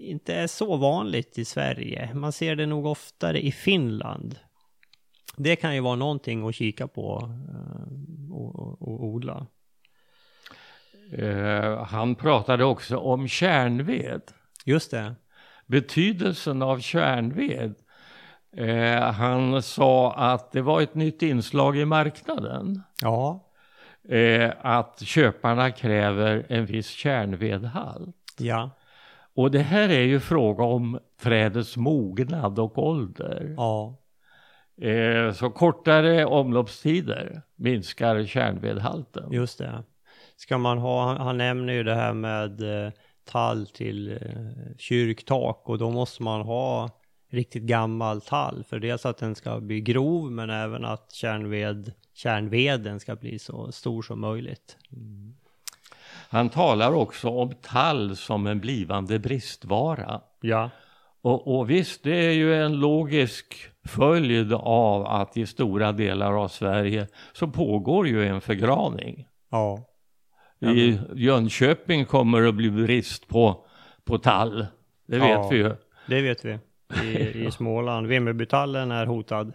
[0.05, 2.15] inte är så vanligt i Sverige.
[2.15, 4.39] Man ser det nog oftare i Finland.
[5.37, 9.47] Det kan ju vara någonting att kika på eh, och, och, och, odla.
[11.19, 14.23] Uh, han pratade också om kärnved.
[14.65, 15.15] Just det.
[15.67, 17.75] Betydelsen av kärnved
[18.57, 22.83] Eh, han sa att det var ett nytt inslag i marknaden.
[23.03, 23.51] Ja.
[24.09, 28.17] Eh, att köparna kräver en viss kärnvedhalt.
[28.39, 28.71] Ja.
[29.35, 33.55] Och det här är ju fråga om trädets mognad och ålder.
[33.57, 33.97] Ja.
[34.81, 39.33] Eh, så kortare omloppstider minskar kärnvedhalten.
[39.33, 39.83] Just det.
[40.37, 42.93] Ska man ha, han, han nämner ju det här med eh,
[43.25, 46.91] tall till eh, kyrktak och då måste man ha
[47.31, 48.65] riktigt gammal tall.
[48.65, 53.73] För dels att den ska bli grov men även att kärnved, kärnveden ska bli så
[53.73, 54.77] stor som möjligt.
[54.93, 55.35] Mm.
[56.35, 60.21] Han talar också om tall som en blivande bristvara.
[60.41, 60.71] Ja.
[61.23, 63.55] Och, och visst, det är ju en logisk
[63.85, 69.27] följd av att i stora delar av Sverige så pågår ju en förgraning.
[69.51, 69.85] Ja.
[70.61, 73.67] I Jönköping kommer det att bli brist på,
[74.05, 74.67] på tall.
[75.07, 75.75] Det vet ja, vi ju.
[76.07, 76.59] Det vet vi
[77.03, 78.07] i, i Småland.
[78.07, 79.53] Vimmerbytallen är hotad.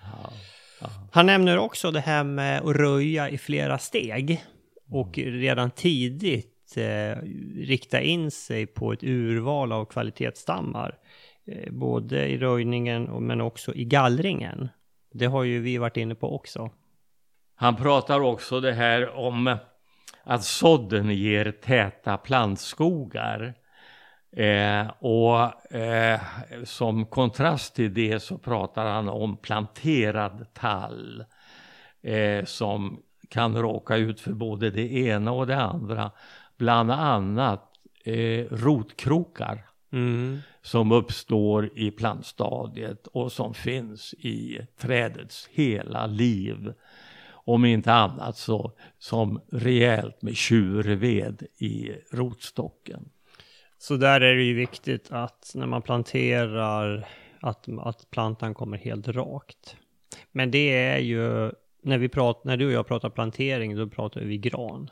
[0.00, 0.32] Ja,
[0.80, 0.88] ja.
[1.12, 4.44] Han nämner också det här med att röja i flera steg
[4.90, 7.16] och redan tidigt eh,
[7.56, 10.98] rikta in sig på ett urval av kvalitetsstammar.
[11.46, 14.68] Eh, både i röjningen men också i gallringen.
[15.12, 16.70] Det har ju vi varit inne på också.
[17.54, 19.56] Han pratar också det här om
[20.24, 23.54] att sådden ger täta plantskogar.
[24.32, 26.20] Eh, och eh,
[26.64, 31.24] som kontrast till det så pratar han om planterad tall
[32.02, 36.10] eh, som kan råka ut för både det ena och det andra.
[36.56, 37.64] Bland annat
[38.04, 40.38] eh, rotkrokar mm.
[40.62, 46.72] som uppstår i plantstadiet och som finns i trädets hela liv.
[47.30, 53.08] Om inte annat så som rejält med tjurved i rotstocken.
[53.78, 57.08] Så där är det ju viktigt att när man planterar
[57.40, 59.76] att, att plantan kommer helt rakt.
[60.32, 61.52] Men det är ju,
[61.88, 64.90] när, vi pratar, när du och jag pratar plantering, då pratar vi gran.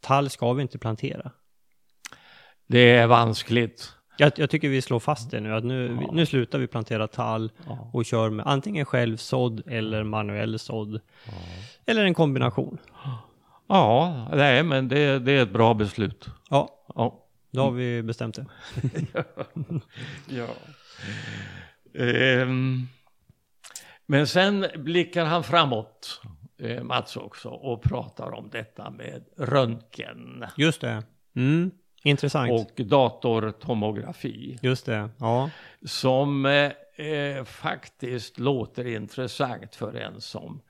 [0.00, 1.30] Tall ska vi inte plantera.
[2.66, 3.92] Det är vanskligt.
[4.16, 6.12] Jag, jag tycker vi slår fast det nu, att nu, ja.
[6.12, 7.90] nu slutar vi plantera tall ja.
[7.92, 11.00] och kör med antingen självsådd eller manuell sådd.
[11.26, 11.32] Ja.
[11.86, 12.78] Eller en kombination.
[13.66, 16.28] Ja, nej men det, det är ett bra beslut.
[16.50, 16.84] Ja.
[16.94, 17.20] ja.
[17.50, 18.46] Då har vi bestämt det.
[20.28, 20.46] ja.
[21.96, 22.88] Um,
[24.06, 26.20] men sen blickar han framåt,
[26.58, 30.44] eh, Mats också, och pratar om detta med röntgen.
[30.56, 31.02] Just det.
[31.36, 31.70] Mm.
[32.04, 32.50] Intressant.
[32.50, 34.58] Och datortomografi.
[34.62, 35.50] Just det, ja.
[35.84, 36.72] Som eh,
[37.06, 40.60] eh, faktiskt låter intressant för en som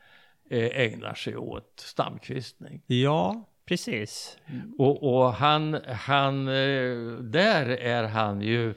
[0.50, 2.82] eh, ägnar sig åt stamkvistning.
[2.86, 4.38] Ja, Precis.
[4.78, 8.74] Och, och, han, han, eh, där är han ju,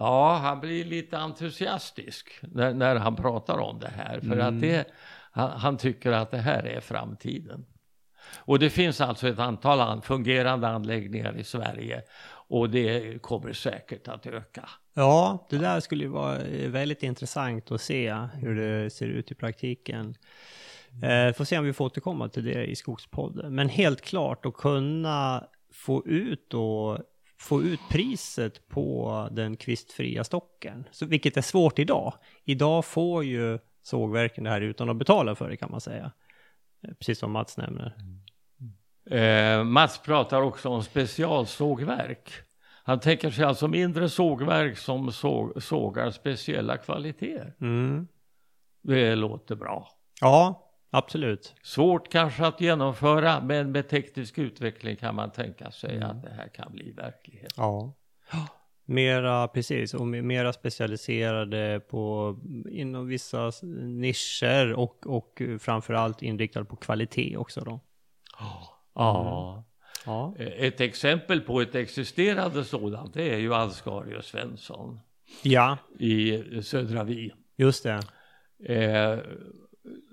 [0.00, 4.20] ja han blir lite entusiastisk när, när han pratar om det här.
[4.20, 4.46] För mm.
[4.46, 4.88] att det,
[5.32, 7.66] han, han, tycker att det här är framtiden.
[8.36, 12.02] Och det finns alltså ett antal fungerande anläggningar i Sverige
[12.48, 14.68] och det kommer säkert att öka.
[14.94, 19.34] Ja, det där skulle ju vara väldigt intressant att se hur det ser ut i
[19.34, 20.14] praktiken.
[21.02, 23.54] Eh, får se om vi får återkomma till det i Skogspodden.
[23.54, 26.98] Men helt klart att kunna få ut och
[27.40, 32.14] få ut priset på den kvistfria stocken, så, vilket är svårt idag.
[32.44, 36.12] Idag får ju sågverken det här utan att betala för det kan man säga.
[36.82, 37.96] Eh, precis som Mats nämner.
[39.10, 42.30] Eh, Mats pratar också om specialsågverk.
[42.84, 47.54] Han tänker sig alltså mindre sågverk som såg, sågar speciella kvaliteter.
[47.60, 48.08] Mm.
[48.82, 49.88] Det låter bra.
[50.20, 51.54] Ja, absolut.
[51.62, 56.10] Svårt kanske att genomföra, men med teknisk utveckling kan man tänka sig Mm.
[56.10, 57.52] att det här kan bli verklighet.
[57.56, 57.94] Ja.
[58.84, 62.36] Mera, precis, och me- mera specialiserade på
[62.70, 67.80] inom vissa nischer och, och framförallt inriktad på kvalitet också då.
[68.94, 69.64] Ja.
[70.06, 75.00] Ja, Ett exempel på ett existerande sådant det är ju Ansgarius Svensson
[75.42, 77.32] ja i Södra Vi.
[77.56, 78.00] just det.
[78.74, 79.18] Eh,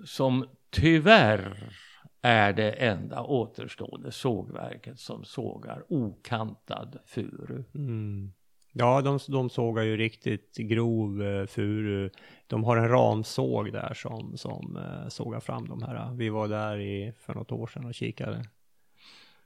[0.04, 1.72] som tyvärr
[2.22, 7.64] är det enda återstående sågverket som sågar okantad furu.
[7.74, 8.32] Mm.
[8.72, 12.10] Ja, de, de sågar ju riktigt grov eh, furu.
[12.46, 16.14] De har en ramsåg där som, som eh, sågar fram de här.
[16.14, 18.44] Vi var där i, för något år sedan och kikade.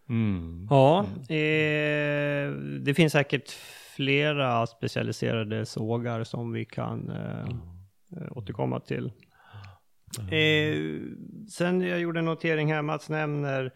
[0.09, 0.67] Mm.
[0.71, 2.51] Ja, eh,
[2.81, 3.51] det finns säkert
[3.97, 7.49] flera specialiserade sågar som vi kan eh,
[8.17, 9.13] eh, återkomma till.
[10.19, 11.01] Eh,
[11.49, 13.73] sen jag gjorde en notering här, Mats nämner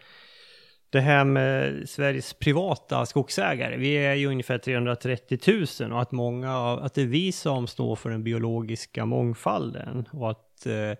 [0.90, 3.76] det här med Sveriges privata skogsägare.
[3.76, 5.38] Vi är ju ungefär 330
[5.80, 10.08] 000 och att många av, att det är vi som står för den biologiska mångfalden
[10.12, 10.92] och att eh,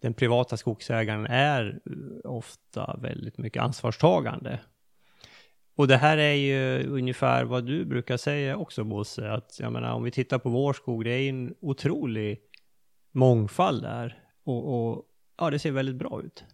[0.00, 4.60] den privata skogsägaren är eh, ofta väldigt mycket ansvarstagande.
[5.76, 9.92] Och det här är ju ungefär vad du brukar säga också Bosse, att jag menar
[9.92, 12.40] om vi tittar på vår skog, det är en otrolig
[13.12, 15.02] mångfald där och, och
[15.38, 16.44] ja, det ser väldigt bra ut.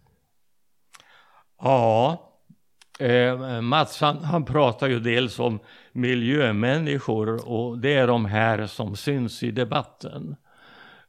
[1.61, 2.31] Ja,
[2.99, 5.59] eh, Mats han, han pratar ju dels om
[5.91, 10.35] miljömänniskor och det är de här som syns i debatten.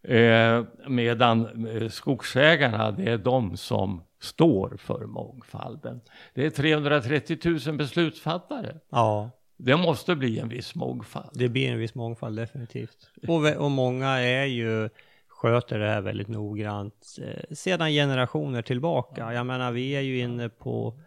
[0.03, 6.01] Eh, medan eh, skogsägarna, det är de som står för mångfalden.
[6.35, 8.77] Det är 330 000 beslutsfattare.
[8.91, 11.31] Ja, Det måste bli en viss mångfald.
[11.33, 13.11] det blir en viss mångfald definitivt.
[13.29, 14.89] Och, och många är ju
[15.43, 19.33] sköter det här väldigt noggrant eh, sedan generationer tillbaka.
[19.33, 21.01] Jag menar, vi är ju inne på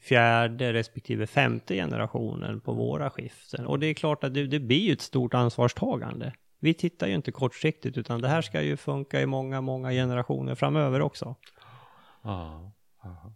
[0.00, 3.66] fjärde respektive femte generationen på våra skiften.
[3.66, 6.32] Och det är klart att det, det blir ju ett stort ansvarstagande.
[6.60, 10.54] Vi tittar ju inte kortsiktigt, utan det här ska ju funka i många, många generationer
[10.54, 11.34] framöver också.
[12.22, 12.72] Ja,
[13.02, 13.32] ja.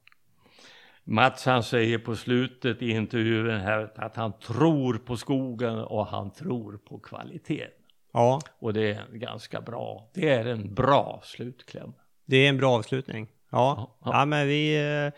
[1.04, 6.30] Mats han säger på slutet i intervjun här att han tror på skogen och han
[6.30, 7.66] tror på kvalitet.
[8.14, 10.08] Ja, Och det är ganska bra.
[10.14, 11.92] Det är en bra slutkläm.
[12.24, 13.28] det är en bra avslutning.
[13.50, 15.12] Ja, Ja, ja, men vi, eh,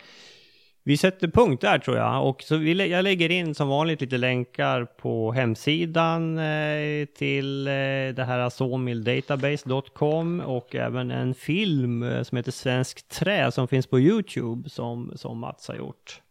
[0.84, 2.28] vi sätter punkt där tror jag.
[2.28, 7.72] Och så vi, jag lägger in som vanligt lite länkar på hemsidan eh, till eh,
[8.16, 14.70] det här sawmilldatabase.com och även en film som heter Svensk trä som finns på YouTube
[14.70, 16.22] som, som Mats har gjort.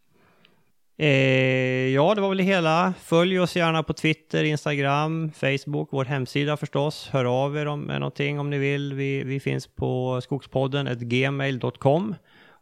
[0.98, 2.93] Eh, ja, det var väl det hela.
[3.00, 7.10] Följ oss gärna på Twitter, Instagram, Facebook, vår hemsida förstås.
[7.12, 8.93] Hör av er om med någonting om ni vill.
[8.93, 12.16] Vi, vi finns på skogspodden gmail.com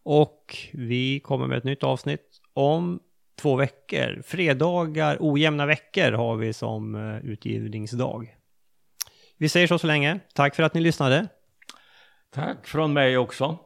[0.04, 3.00] och vi kommer med ett nytt avsnitt om
[3.42, 4.22] två veckor.
[4.26, 8.36] Fredagar, ojämna veckor har vi som eh, utgivningsdag.
[9.38, 10.20] Vi säger så så länge.
[10.34, 11.28] Tack för att ni lyssnade.
[12.34, 13.58] Tack från mig också.